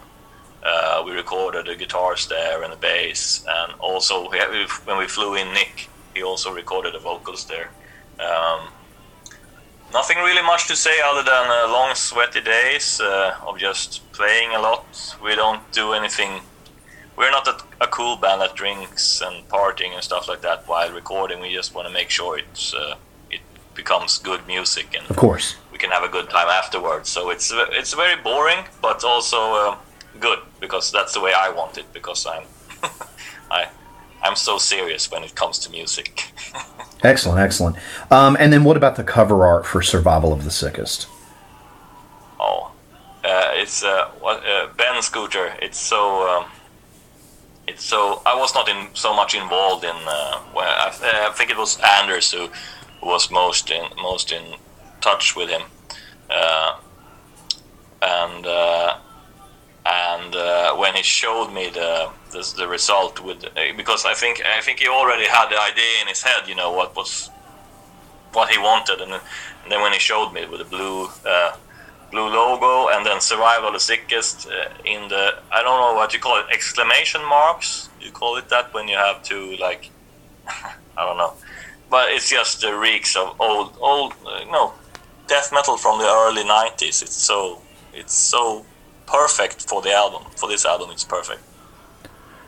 Uh, 0.65 1.05
we 1.07 1.13
recorded 1.13 1.67
the 1.67 1.77
guitars 1.77 2.27
there 2.27 2.65
and 2.65 2.73
the 2.73 2.77
bass, 2.79 3.45
and 3.49 3.73
also 3.79 4.29
we, 4.29 4.41
when 4.87 4.99
we 4.99 5.07
flew 5.07 5.37
in 5.37 5.53
Nick, 5.55 5.89
he 6.15 6.25
also 6.25 6.53
recorded 6.53 6.95
the 6.95 6.99
vocals 6.99 7.45
there. 7.45 7.71
Um, 8.19 8.71
nothing 9.93 10.19
really 10.19 10.43
much 10.43 10.67
to 10.69 10.77
say 10.77 10.95
other 11.05 11.23
than 11.23 11.51
uh, 11.51 11.73
long 11.73 11.95
sweaty 11.95 12.41
days 12.41 13.01
uh, 13.01 13.35
of 13.47 13.59
just 13.59 14.01
playing 14.13 14.51
a 14.53 14.61
lot. 14.61 14.85
We 15.23 15.35
don't 15.35 15.63
do 15.73 15.93
anything 15.93 16.41
we're 17.17 17.31
not 17.31 17.47
a, 17.49 17.57
a 17.85 17.87
cool 17.87 18.17
band 18.17 18.41
that 18.43 18.55
drinks 18.55 19.23
and 19.23 19.49
partying 19.49 19.95
and 19.95 20.03
stuff 20.03 20.29
like 20.29 20.43
that 20.43 20.69
while 20.69 20.93
recording. 20.93 21.41
We 21.41 21.53
just 21.55 21.75
want 21.75 21.89
to 21.89 21.93
make 21.93 22.11
sure 22.11 22.39
it's 22.39 22.75
uh, 22.75 22.97
it 23.31 23.41
becomes 23.75 24.19
good 24.19 24.47
music 24.47 24.95
and 24.99 25.09
Of 25.11 25.17
course. 25.17 25.57
we 25.73 25.79
can 25.79 25.91
have 25.91 26.03
a 26.03 26.09
good 26.09 26.29
time 26.29 26.49
afterwards. 26.49 27.09
So 27.09 27.31
it's 27.31 27.51
it's 27.55 27.95
very 27.95 28.21
boring, 28.23 28.65
but 28.83 29.03
also 29.05 29.39
uh, 29.55 29.77
good 30.21 30.41
because 30.61 30.93
that's 30.93 31.15
the 31.15 31.21
way 31.21 31.33
I 31.33 31.49
want 31.51 31.79
it. 31.79 31.87
Because 31.93 32.27
I'm 32.27 32.45
I 33.51 33.69
I'm 34.23 34.37
so 34.37 34.59
serious 34.59 35.11
when 35.11 35.25
it 35.25 35.35
comes 35.35 35.59
to 35.61 35.71
music. 35.71 36.25
Excellent, 37.03 37.39
excellent. 37.41 37.77
Um, 38.11 38.37
and 38.41 38.53
then 38.53 38.65
what 38.65 38.77
about 38.77 38.97
the 38.97 39.05
cover 39.05 39.45
art 39.45 39.67
for 39.67 39.83
Survival 39.83 40.33
of 40.33 40.45
the 40.45 40.51
Sickest? 40.51 41.09
oh, 42.41 42.73
uh, 43.25 43.51
it's 43.55 43.83
uh, 43.85 44.09
what 44.21 44.45
uh, 44.47 44.69
Ben 44.77 45.01
Scooter. 45.03 45.55
It's 45.61 45.79
so. 45.79 46.29
Um, 46.29 46.51
it's 47.67 47.85
so. 47.85 48.23
I 48.25 48.35
was 48.37 48.55
not 48.55 48.69
in 48.69 48.89
so 48.95 49.15
much 49.15 49.35
involved 49.35 49.85
in. 49.85 49.91
Uh, 49.91 50.41
I, 50.57 51.29
I 51.29 51.33
think 51.35 51.51
it 51.51 51.59
was 51.59 51.79
Anders 51.81 52.33
who, 52.33 52.49
who 53.01 53.07
was 53.07 53.31
most 53.31 53.71
in 53.71 53.85
most 53.97 54.33
in 54.33 54.55
touch 55.01 55.37
with 55.37 55.51
him, 55.51 55.63
uh, 56.31 56.79
and 58.03 58.47
uh, 58.47 58.99
and 59.87 60.35
uh, 60.35 60.75
when 60.77 60.95
he 60.95 61.03
showed 61.03 61.51
me 61.53 61.69
the 61.71 62.11
the, 62.33 62.55
the 62.57 62.67
result 62.69 63.21
with 63.23 63.45
uh, 63.45 63.51
because 63.77 64.05
I 64.05 64.15
think 64.15 64.43
I 64.45 64.61
think 64.61 64.81
he 64.81 64.89
already 64.89 65.27
had 65.27 65.49
the 65.49 65.61
idea 65.61 65.93
in 66.03 66.09
his 66.09 66.23
head, 66.23 66.49
you 66.49 66.55
know 66.55 66.73
what 66.73 66.97
was 66.97 67.31
what 68.33 68.51
he 68.51 68.59
wanted, 68.59 69.01
and, 69.01 69.13
then- 69.13 69.21
and 69.63 69.73
then 69.73 69.81
when 69.83 69.93
he 69.93 69.99
showed 69.99 70.33
me 70.33 70.47
with 70.47 70.61
the 70.61 70.65
blue 70.77 71.09
uh, 71.27 71.57
blue 72.11 72.29
logo 72.29 72.89
and 72.97 73.05
then 73.07 73.21
survival 73.21 73.69
of 73.69 73.75
the 73.75 73.81
sickest 73.81 74.49
uh, 74.49 74.69
in 74.85 75.09
the 75.09 75.35
I 75.53 75.63
don't 75.63 75.81
know 75.81 75.95
what 75.95 76.13
you 76.15 76.21
call 76.21 76.39
it 76.41 76.47
exclamation 76.53 77.23
marks. 77.23 77.89
You 78.01 78.11
call 78.13 78.37
it 78.37 78.49
that 78.49 78.73
when 78.75 78.89
you 78.89 78.97
have 78.97 79.23
to 79.25 79.57
like 79.57 79.91
I 80.99 81.05
don't 81.07 81.19
know, 81.19 81.35
but 81.91 82.11
it's 82.11 82.29
just 82.31 82.61
the 82.61 82.75
reeks 82.77 83.17
of 83.17 83.41
old 83.41 83.77
old 83.81 84.13
uh, 84.27 84.45
no 84.51 84.73
death 85.29 85.51
metal 85.53 85.77
from 85.77 85.99
the 85.99 86.07
early 86.07 86.43
'90s. 86.45 87.03
It's 87.03 87.17
so 87.17 87.61
it's 87.93 88.15
so 88.15 88.65
perfect 89.07 89.69
for 89.69 89.83
the 89.83 89.93
album. 89.93 90.23
For 90.37 90.49
this 90.49 90.65
album, 90.65 90.91
it's 90.91 91.05
perfect. 91.05 91.43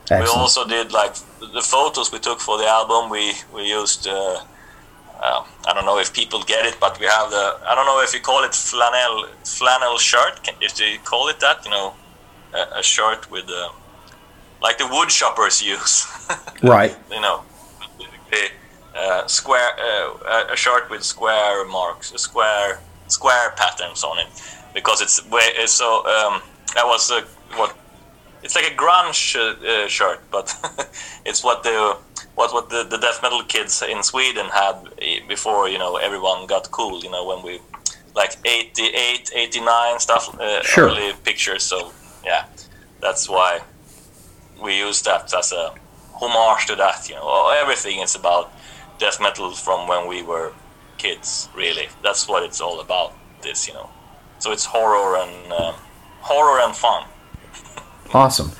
We 0.09 0.25
also 0.25 0.67
did 0.67 0.91
like 0.91 1.13
the 1.39 1.61
photos 1.61 2.11
we 2.11 2.19
took 2.19 2.39
for 2.39 2.57
the 2.57 2.67
album. 2.67 3.09
We 3.09 3.33
we 3.53 3.69
used. 3.69 4.07
Uh, 4.07 4.41
uh, 5.21 5.43
I 5.67 5.73
don't 5.73 5.85
know 5.85 5.99
if 5.99 6.13
people 6.13 6.41
get 6.43 6.65
it, 6.65 6.77
but 6.79 6.99
we 6.99 7.05
have 7.05 7.29
the. 7.29 7.59
I 7.67 7.75
don't 7.75 7.85
know 7.85 8.01
if 8.01 8.13
you 8.13 8.19
call 8.19 8.43
it 8.43 8.55
flannel 8.55 9.27
flannel 9.43 9.97
shirt. 9.97 10.41
Can, 10.43 10.55
if 10.61 10.75
they 10.75 10.97
call 11.03 11.27
it 11.27 11.39
that, 11.41 11.63
you 11.63 11.71
know, 11.71 11.93
a, 12.53 12.79
a 12.79 12.83
shirt 12.83 13.29
with 13.29 13.47
uh, 13.49 13.69
like 14.61 14.77
the 14.79 14.87
wood 14.87 15.11
shoppers 15.11 15.61
use. 15.61 16.07
right. 16.63 16.95
you 17.11 17.21
know, 17.21 17.43
the 18.31 18.49
uh, 18.95 19.27
square 19.27 19.71
uh, 19.79 20.45
a 20.51 20.55
shirt 20.55 20.89
with 20.89 21.03
square 21.03 21.65
marks, 21.65 22.11
a 22.13 22.17
square 22.17 22.79
square 23.09 23.51
patterns 23.57 24.03
on 24.03 24.19
it, 24.19 24.27
because 24.73 25.01
it's 25.01 25.25
way 25.29 25.41
so. 25.65 26.05
Um, 26.05 26.41
that 26.75 26.85
was 26.85 27.11
uh, 27.11 27.21
what 27.55 27.75
it's 28.43 28.55
like 28.55 28.65
a 28.71 28.75
grunge 28.75 29.35
uh, 29.35 29.85
uh, 29.85 29.87
shirt, 29.87 30.19
but 30.31 30.53
it's 31.25 31.43
what 31.43 31.63
the 31.63 31.97
what 32.35 32.53
what 32.53 32.69
the, 32.69 32.83
the 32.89 32.97
death 32.97 33.21
metal 33.21 33.43
kids 33.43 33.81
in 33.81 34.01
Sweden 34.03 34.45
had 34.47 34.75
eh, 35.01 35.19
before 35.27 35.67
you 35.67 35.77
know 35.77 35.97
everyone 35.97 36.47
got 36.47 36.69
cool. 36.71 37.03
You 37.03 37.11
know 37.11 37.25
when 37.25 37.43
we 37.43 37.59
like 38.15 38.35
88, 38.45 39.31
89 39.35 39.99
stuff, 39.99 40.35
uh, 40.39 40.61
Sure. 40.63 40.85
early 40.89 41.13
pictures. 41.23 41.63
So 41.63 41.91
yeah, 42.25 42.45
that's 43.01 43.29
why 43.29 43.59
we 44.61 44.77
use 44.77 45.01
that 45.03 45.33
as 45.33 45.51
a 45.51 45.73
homage 46.13 46.65
to 46.67 46.75
that. 46.75 47.07
You 47.09 47.15
know, 47.15 47.49
everything 47.61 47.99
is 48.01 48.15
about 48.15 48.51
death 48.99 49.19
metal 49.21 49.51
from 49.51 49.87
when 49.87 50.07
we 50.07 50.21
were 50.23 50.51
kids. 50.99 51.49
Really, 51.55 51.87
that's 52.03 52.27
what 52.27 52.43
it's 52.43 52.61
all 52.61 52.79
about. 52.81 53.13
This, 53.41 53.67
you 53.67 53.73
know, 53.73 53.89
so 54.37 54.51
it's 54.51 54.65
horror 54.65 55.17
and 55.17 55.53
um, 55.53 55.75
horror 56.21 56.61
and 56.61 56.75
fun. 56.75 57.05
Awesome. 58.13 58.51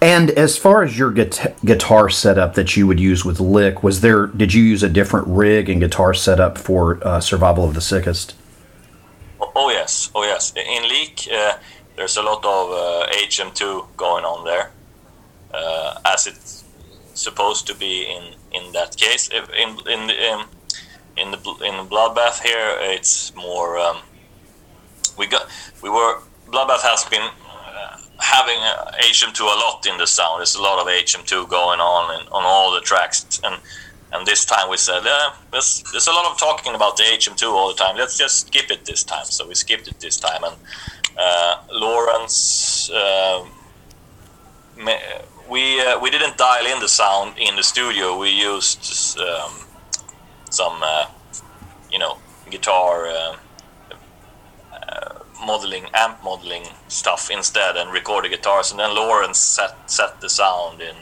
And 0.00 0.30
as 0.30 0.56
far 0.56 0.82
as 0.82 0.98
your 0.98 1.10
guitar, 1.12 1.54
guitar 1.64 2.08
setup 2.08 2.54
that 2.54 2.76
you 2.76 2.86
would 2.86 3.00
use 3.00 3.24
with 3.24 3.40
Lik, 3.40 3.82
was 3.82 4.00
there? 4.00 4.26
Did 4.26 4.54
you 4.54 4.62
use 4.62 4.82
a 4.82 4.88
different 4.88 5.26
rig 5.28 5.68
and 5.68 5.80
guitar 5.80 6.14
setup 6.14 6.58
for 6.58 7.06
uh, 7.06 7.20
Survival 7.20 7.64
of 7.64 7.74
the 7.74 7.80
Sickest? 7.80 8.34
Oh, 9.40 9.52
oh 9.54 9.70
yes, 9.70 10.10
oh 10.14 10.24
yes. 10.24 10.52
In 10.56 10.88
Lik, 10.88 11.28
uh, 11.32 11.58
there's 11.96 12.16
a 12.16 12.22
lot 12.22 12.44
of 12.44 12.70
uh, 12.70 13.06
HM2 13.12 13.96
going 13.96 14.24
on 14.24 14.44
there, 14.44 14.70
uh, 15.52 15.98
as 16.06 16.26
it's 16.26 16.64
supposed 17.14 17.66
to 17.66 17.74
be 17.74 18.04
in 18.04 18.34
in 18.52 18.72
that 18.72 18.96
case. 18.96 19.28
In 19.28 19.44
in 19.86 20.10
in, 20.10 20.44
in 21.16 21.30
the 21.30 21.38
in 21.64 21.76
the 21.76 21.84
Bloodbath 21.84 22.42
here, 22.42 22.76
it's 22.80 23.34
more. 23.34 23.78
Um, 23.78 23.98
we 25.16 25.26
got 25.26 25.46
we 25.82 25.90
were 25.90 26.20
Bloodbath 26.46 26.82
has 26.82 27.04
been 27.04 27.22
uh, 27.22 27.98
having 28.18 28.58
uh, 28.58 28.90
HM2 29.00 29.40
a 29.40 29.44
lot 29.44 29.86
in 29.86 29.96
the 29.98 30.06
sound. 30.06 30.40
There's 30.40 30.54
a 30.54 30.62
lot 30.62 30.78
of 30.78 30.86
HM2 30.86 31.48
going 31.48 31.80
on 31.80 32.26
on 32.32 32.44
all 32.44 32.72
the 32.72 32.80
tracks, 32.80 33.40
and 33.44 33.60
and 34.12 34.26
this 34.26 34.44
time 34.44 34.70
we 34.70 34.76
said, 34.76 35.02
uh, 35.04 35.32
there's, 35.50 35.82
there's 35.90 36.06
a 36.06 36.12
lot 36.12 36.30
of 36.30 36.38
talking 36.38 36.76
about 36.76 36.96
the 36.96 37.02
HM2 37.02 37.48
all 37.48 37.68
the 37.68 37.74
time. 37.74 37.96
Let's 37.96 38.16
just 38.16 38.46
skip 38.46 38.70
it 38.70 38.84
this 38.84 39.02
time. 39.02 39.24
So 39.24 39.48
we 39.48 39.56
skipped 39.56 39.88
it 39.88 39.98
this 39.98 40.16
time, 40.16 40.44
and 40.44 40.54
uh, 41.18 41.56
Lawrence. 41.72 42.90
Uh, 42.90 43.44
we 45.48 45.80
uh, 45.80 45.98
we 46.00 46.10
didn't 46.10 46.36
dial 46.36 46.66
in 46.66 46.80
the 46.80 46.88
sound 46.88 47.38
in 47.38 47.56
the 47.56 47.62
studio. 47.62 48.18
We 48.18 48.30
used 48.30 49.18
um, 49.18 49.63
some, 50.54 50.78
uh, 50.82 51.06
you 51.90 51.98
know, 51.98 52.18
guitar 52.50 53.06
uh, 53.06 53.36
uh, 54.72 55.18
modeling, 55.44 55.86
amp 55.94 56.22
modeling 56.22 56.64
stuff 56.88 57.30
instead, 57.30 57.76
and 57.76 57.92
recorded 57.92 58.30
guitars. 58.30 58.70
And 58.70 58.78
then 58.80 58.94
Lawrence 58.94 59.38
set 59.38 59.90
set 59.90 60.20
the 60.20 60.28
sound 60.28 60.80
in 60.80 60.96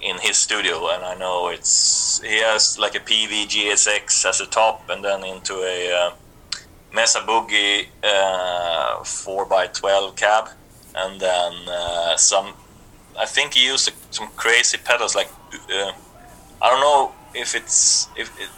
in 0.00 0.16
his 0.18 0.36
studio. 0.36 0.88
And 0.88 1.04
I 1.04 1.14
know 1.14 1.48
it's 1.48 2.20
he 2.22 2.40
has 2.40 2.78
like 2.78 2.94
a 2.94 3.00
PV 3.00 3.46
GSX 3.46 4.24
as 4.28 4.40
a 4.40 4.46
top, 4.46 4.88
and 4.90 5.04
then 5.04 5.24
into 5.24 5.54
a 5.54 5.92
uh, 5.92 6.10
Mesa 6.92 7.20
Boogie 7.20 7.86
uh, 8.02 9.04
four 9.04 9.46
x 9.52 9.80
twelve 9.80 10.16
cab, 10.16 10.48
and 10.94 11.20
then 11.20 11.52
uh, 11.68 12.16
some. 12.16 12.54
I 13.18 13.26
think 13.26 13.54
he 13.54 13.66
used 13.66 13.90
some 14.10 14.28
crazy 14.36 14.78
pedals 14.78 15.16
like 15.16 15.28
I 16.62 16.70
don't 16.70 16.80
know 16.80 17.12
if 17.34 17.54
it's 17.54 18.08
if 18.16 18.28
it, 18.40 18.48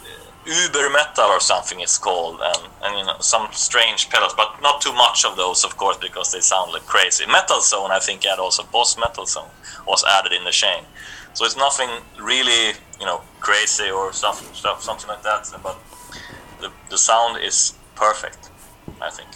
Uber 0.45 0.89
metal 0.89 1.25
or 1.25 1.39
something 1.39 1.79
it's 1.81 1.97
called, 1.97 2.39
and 2.41 2.67
and 2.83 2.97
you 2.97 3.05
know 3.05 3.15
some 3.19 3.47
strange 3.51 4.09
pedals, 4.09 4.33
but 4.33 4.59
not 4.61 4.81
too 4.81 4.93
much 4.93 5.23
of 5.23 5.35
those, 5.37 5.63
of 5.63 5.77
course, 5.77 5.97
because 5.97 6.31
they 6.31 6.39
sound 6.39 6.71
like 6.73 6.85
crazy. 6.85 7.25
Metal 7.27 7.61
Zone, 7.61 7.91
I 7.91 7.99
think, 7.99 8.23
had 8.23 8.39
also 8.39 8.63
Boss 8.63 8.97
Metal 8.97 9.25
Zone 9.25 9.49
was 9.87 10.03
added 10.03 10.31
in 10.33 10.43
the 10.43 10.51
chain, 10.51 10.83
so 11.33 11.45
it's 11.45 11.57
nothing 11.57 11.89
really 12.19 12.73
you 12.99 13.05
know 13.05 13.21
crazy 13.39 13.89
or 13.89 14.13
something 14.13 14.51
stuff 14.53 14.81
something 14.81 15.07
like 15.07 15.21
that. 15.23 15.47
But 15.61 15.77
the 16.59 16.71
the 16.89 16.97
sound 16.97 17.41
is 17.43 17.75
perfect, 17.95 18.49
I 18.99 19.11
think. 19.11 19.29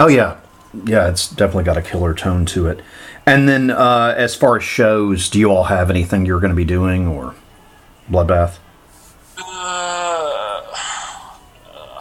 Oh 0.00 0.08
yeah, 0.08 0.38
yeah. 0.86 1.08
It's 1.08 1.28
definitely 1.28 1.64
got 1.64 1.76
a 1.76 1.82
killer 1.82 2.14
tone 2.14 2.46
to 2.46 2.66
it. 2.66 2.80
And 3.28 3.48
then, 3.48 3.70
uh, 3.70 4.14
as 4.16 4.36
far 4.36 4.56
as 4.56 4.62
shows, 4.62 5.28
do 5.28 5.38
you 5.38 5.50
all 5.50 5.64
have 5.64 5.90
anything 5.90 6.26
you're 6.26 6.38
going 6.38 6.52
to 6.52 6.56
be 6.56 6.64
doing 6.64 7.08
or 7.08 7.34
Bloodbath? 8.10 8.58
Uh, 9.38 10.62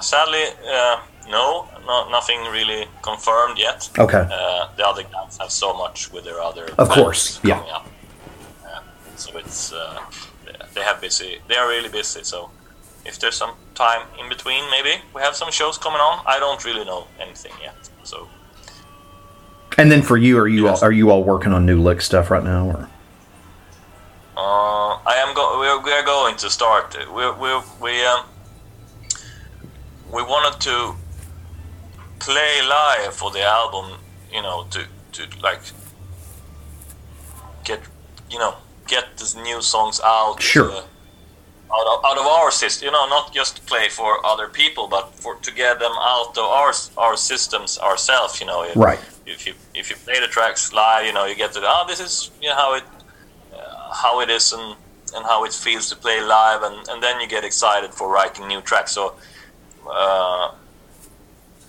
sadly, 0.02 0.44
uh, 0.70 1.00
no, 1.30 1.68
no, 1.86 2.10
nothing 2.10 2.40
really 2.52 2.86
confirmed 3.02 3.58
yet. 3.58 3.90
Okay. 3.98 4.28
Uh, 4.32 4.68
the 4.78 4.86
other 4.88 5.04
guys 5.04 5.38
have 5.38 5.52
so 5.52 5.74
much 5.78 6.12
with 6.12 6.24
their 6.24 6.40
other. 6.42 6.68
Of 6.78 6.90
course, 6.90 7.40
yeah. 7.44 7.60
up. 7.60 7.88
Uh, 8.66 8.80
so 9.16 9.38
it's 9.38 9.74
uh, 9.74 10.00
they 10.74 10.82
have 10.82 11.02
busy. 11.02 11.40
They 11.48 11.56
are 11.56 11.68
really 11.68 11.90
busy. 11.90 12.24
So 12.24 12.50
if 13.06 13.20
there's 13.20 13.36
some 13.36 13.52
time 13.74 14.02
in 14.20 14.30
between, 14.30 14.70
maybe 14.72 15.02
we 15.14 15.22
have 15.22 15.36
some 15.36 15.52
shows 15.52 15.78
coming 15.78 16.00
on. 16.00 16.24
I 16.26 16.40
don't 16.40 16.64
really 16.64 16.86
know 16.86 17.08
anything 17.20 17.54
yet. 17.62 17.76
So 18.04 18.28
And 19.78 19.92
then 19.92 20.02
for 20.02 20.18
you, 20.18 20.38
are 20.40 20.48
you 20.48 20.66
Yes. 20.66 20.82
all, 20.82 20.88
are 20.90 20.92
you 20.92 21.10
all 21.12 21.24
working 21.24 21.52
on 21.54 21.66
new 21.66 21.82
Lik 21.82 22.02
stuff 22.02 22.30
right 22.32 22.44
now? 22.44 22.68
Or 22.68 22.90
Uh, 24.38 25.00
I 25.06 25.16
am 25.26 25.34
go- 25.34 25.60
we're, 25.60 25.80
we 25.82 25.92
are 25.92 26.04
going 26.04 26.36
to 26.38 26.50
start. 26.50 26.96
We 27.14 27.24
we 27.32 27.62
we 27.82 28.06
um, 28.06 28.26
we 30.12 30.22
wanted 30.24 30.60
to 30.62 30.96
play 32.20 32.62
live 32.68 33.14
for 33.14 33.32
the 33.32 33.42
album. 33.44 34.00
You 34.32 34.42
know, 34.42 34.66
to 34.72 34.82
to 35.14 35.40
like 35.42 35.62
get 37.64 37.80
you 38.30 38.40
know 38.40 38.56
get 38.88 39.18
these 39.18 39.36
new 39.36 39.62
songs 39.62 40.02
out. 40.04 40.42
Sure. 40.42 40.72
uh, 40.72 40.84
out 41.74 41.88
of, 41.88 42.06
out 42.06 42.18
of 42.20 42.26
our 42.28 42.52
system, 42.52 42.86
you 42.86 42.92
know, 42.92 43.08
not 43.08 43.34
just 43.34 43.66
play 43.66 43.90
for 43.90 44.24
other 44.26 44.48
people, 44.48 44.88
but 44.88 45.14
for 45.16 45.36
to 45.36 45.52
get 45.52 45.80
them 45.80 45.92
out 46.00 46.38
of 46.38 46.44
our 46.46 46.72
our 46.98 47.18
systems 47.18 47.80
ourselves. 47.80 48.40
You 48.40 48.48
know, 48.48 48.68
Right. 48.76 49.00
if 49.26 49.48
you 49.48 49.54
if 49.74 49.90
you 49.90 49.96
play 49.96 50.20
the 50.20 50.28
tracks 50.28 50.72
live, 50.74 51.06
you 51.06 51.14
know 51.14 51.26
you 51.26 51.36
get 51.36 51.54
to 51.54 51.62
oh 51.64 51.86
this 51.88 52.00
is 52.00 52.32
you 52.42 52.50
know 52.50 52.56
how 52.56 52.76
it 52.76 52.84
how 54.04 54.22
it 54.22 54.30
is 54.30 54.54
and 54.54 54.76
and 55.16 55.24
how 55.26 55.46
it 55.46 55.54
feels 55.54 55.90
to 55.90 55.96
play 55.96 56.20
live, 56.22 56.62
and, 56.64 56.88
and 56.90 57.02
then 57.02 57.22
you 57.22 57.28
get 57.28 57.44
excited 57.44 57.94
for 57.94 58.10
writing 58.10 58.48
new 58.48 58.62
tracks. 58.62 58.92
So. 58.92 59.16
Uh, 59.88 60.52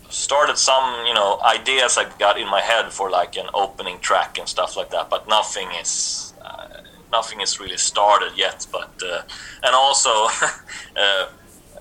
started 0.09 0.57
some 0.57 1.05
you 1.05 1.13
know 1.13 1.39
ideas 1.45 1.99
I 1.99 2.05
got 2.19 2.39
in 2.39 2.49
my 2.49 2.61
head 2.61 2.93
for 2.93 3.11
like 3.11 3.37
an 3.37 3.49
opening 3.53 3.99
track 4.01 4.39
and 4.39 4.49
stuff 4.49 4.77
like 4.77 4.91
that, 4.91 5.11
but 5.11 5.29
nothing 5.29 5.69
is 5.73 6.33
uh, 6.43 6.69
nothing 7.13 7.41
is 7.41 7.61
really 7.61 7.77
started 7.77 8.33
yet. 8.37 8.67
But 8.71 8.93
uh, 9.05 9.23
and 9.63 9.75
also 9.75 10.11
uh, 10.97 11.27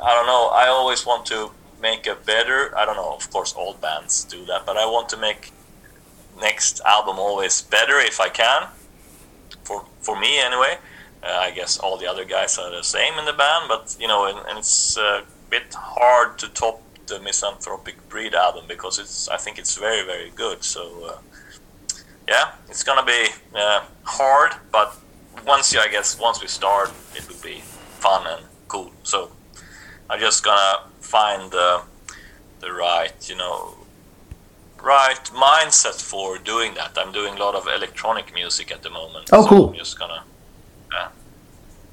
I 0.04 0.14
don't 0.14 0.28
know. 0.28 0.50
I 0.54 0.68
always 0.68 1.06
want 1.06 1.26
to 1.28 1.52
make 1.82 2.08
a 2.08 2.16
better. 2.16 2.76
I 2.78 2.86
don't 2.86 2.96
know. 2.96 3.14
Of 3.14 3.30
course, 3.32 3.54
all 3.54 3.74
bands 3.76 4.26
do 4.26 4.44
that, 4.46 4.66
but 4.66 4.78
I 4.78 4.86
want 4.86 5.10
to 5.10 5.18
make 5.18 5.52
next 6.40 6.82
album 6.86 7.18
always 7.20 7.62
better 7.62 8.00
if 8.00 8.20
I 8.20 8.30
can. 8.30 8.68
For 9.66 9.86
for 10.00 10.18
me 10.20 10.40
anyway. 10.40 10.78
Uh, 11.24 11.40
I 11.40 11.52
guess 11.52 11.80
all 11.80 11.98
the 11.98 12.06
other 12.06 12.24
guys 12.24 12.60
are 12.60 12.70
the 12.70 12.84
same 12.84 13.18
in 13.18 13.26
the 13.26 13.34
band, 13.34 13.66
but 13.68 13.98
you 14.00 14.08
know, 14.08 14.26
and, 14.26 14.38
and 14.48 14.60
it's 14.60 14.96
a 14.96 15.24
bit 15.50 15.74
hard 15.74 16.38
to 16.40 16.48
top 16.50 16.82
the 17.08 17.20
Misanthropic 17.20 17.96
Breed 18.10 18.34
album 18.34 18.66
because 18.68 19.00
it's 19.00 19.28
I 19.30 19.38
think 19.38 19.58
it's 19.58 19.76
very 19.78 20.06
very 20.06 20.32
good. 20.36 20.64
So 20.64 20.82
uh, 21.06 21.18
yeah, 22.28 22.52
it's 22.70 22.84
gonna 22.84 23.06
be 23.06 23.28
uh, 23.56 23.86
hard, 24.04 24.54
but 24.72 24.96
once 25.46 25.74
you 25.74 25.80
I 25.80 25.88
guess 25.88 26.20
once 26.20 26.42
we 26.42 26.48
start, 26.48 26.92
it 27.16 27.28
will 27.28 27.42
be 27.42 27.62
fun 28.00 28.28
and 28.28 28.46
cool. 28.68 28.92
So 29.04 29.32
I'm 30.10 30.20
just 30.20 30.44
gonna 30.44 30.82
find 31.00 31.52
the 31.52 31.82
the 32.60 32.72
right 32.72 33.14
you 33.30 33.36
know 33.36 33.76
right 34.86 35.24
mindset 35.34 36.02
for 36.02 36.38
doing 36.38 36.76
that. 36.76 36.98
I'm 36.98 37.12
doing 37.12 37.36
a 37.36 37.40
lot 37.40 37.56
of 37.56 37.68
electronic 37.68 38.34
music 38.34 38.72
at 38.72 38.84
the 38.84 38.90
moment. 38.90 39.30
Oh, 39.34 39.44
so 39.44 39.50
cool. 39.50 39.70
I'm 39.70 39.76
just 39.76 39.98
gonna 39.98 40.24
uh, 40.96 41.10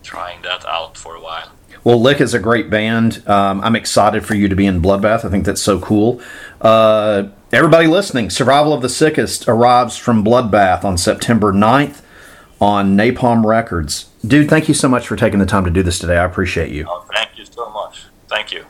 trying 0.03 0.43
that 0.43 0.65
out 0.67 0.97
for 0.97 1.15
a 1.17 1.21
while. 1.21 1.51
Well, 1.85 2.01
Lik 2.01 2.21
is 2.21 2.35
a 2.35 2.39
great 2.39 2.71
band. 2.71 3.27
Um, 3.27 3.61
I'm 3.63 3.75
excited 3.75 4.25
for 4.25 4.35
you 4.35 4.47
to 4.49 4.55
be 4.55 4.67
in 4.67 4.81
Bloodbath. 4.81 5.25
I 5.25 5.31
think 5.31 5.47
that's 5.47 5.63
so 5.63 5.81
cool. 5.81 6.21
Uh, 6.61 7.29
everybody 7.53 7.89
listening, 7.89 8.31
Survival 8.31 8.73
of 8.73 8.83
the 8.83 8.89
Sickest 8.89 9.49
arrives 9.49 9.97
from 9.97 10.25
Bloodbath 10.25 10.85
on 10.85 10.97
September 10.97 11.53
9th 11.53 12.03
on 12.61 12.97
Napalm 12.97 13.45
Records. 13.45 14.11
Dude, 14.25 14.49
thank 14.49 14.69
you 14.69 14.75
so 14.75 14.89
much 14.89 15.09
for 15.09 15.17
taking 15.17 15.41
the 15.41 15.47
time 15.47 15.65
to 15.65 15.71
do 15.71 15.83
this 15.83 15.99
today. 15.99 16.19
I 16.19 16.25
appreciate 16.25 16.71
you. 16.71 16.87
Oh, 16.89 17.05
thank 17.13 17.37
you 17.37 17.45
so 17.45 17.69
much. 17.71 18.05
Thank 18.29 18.53
you. 18.53 18.65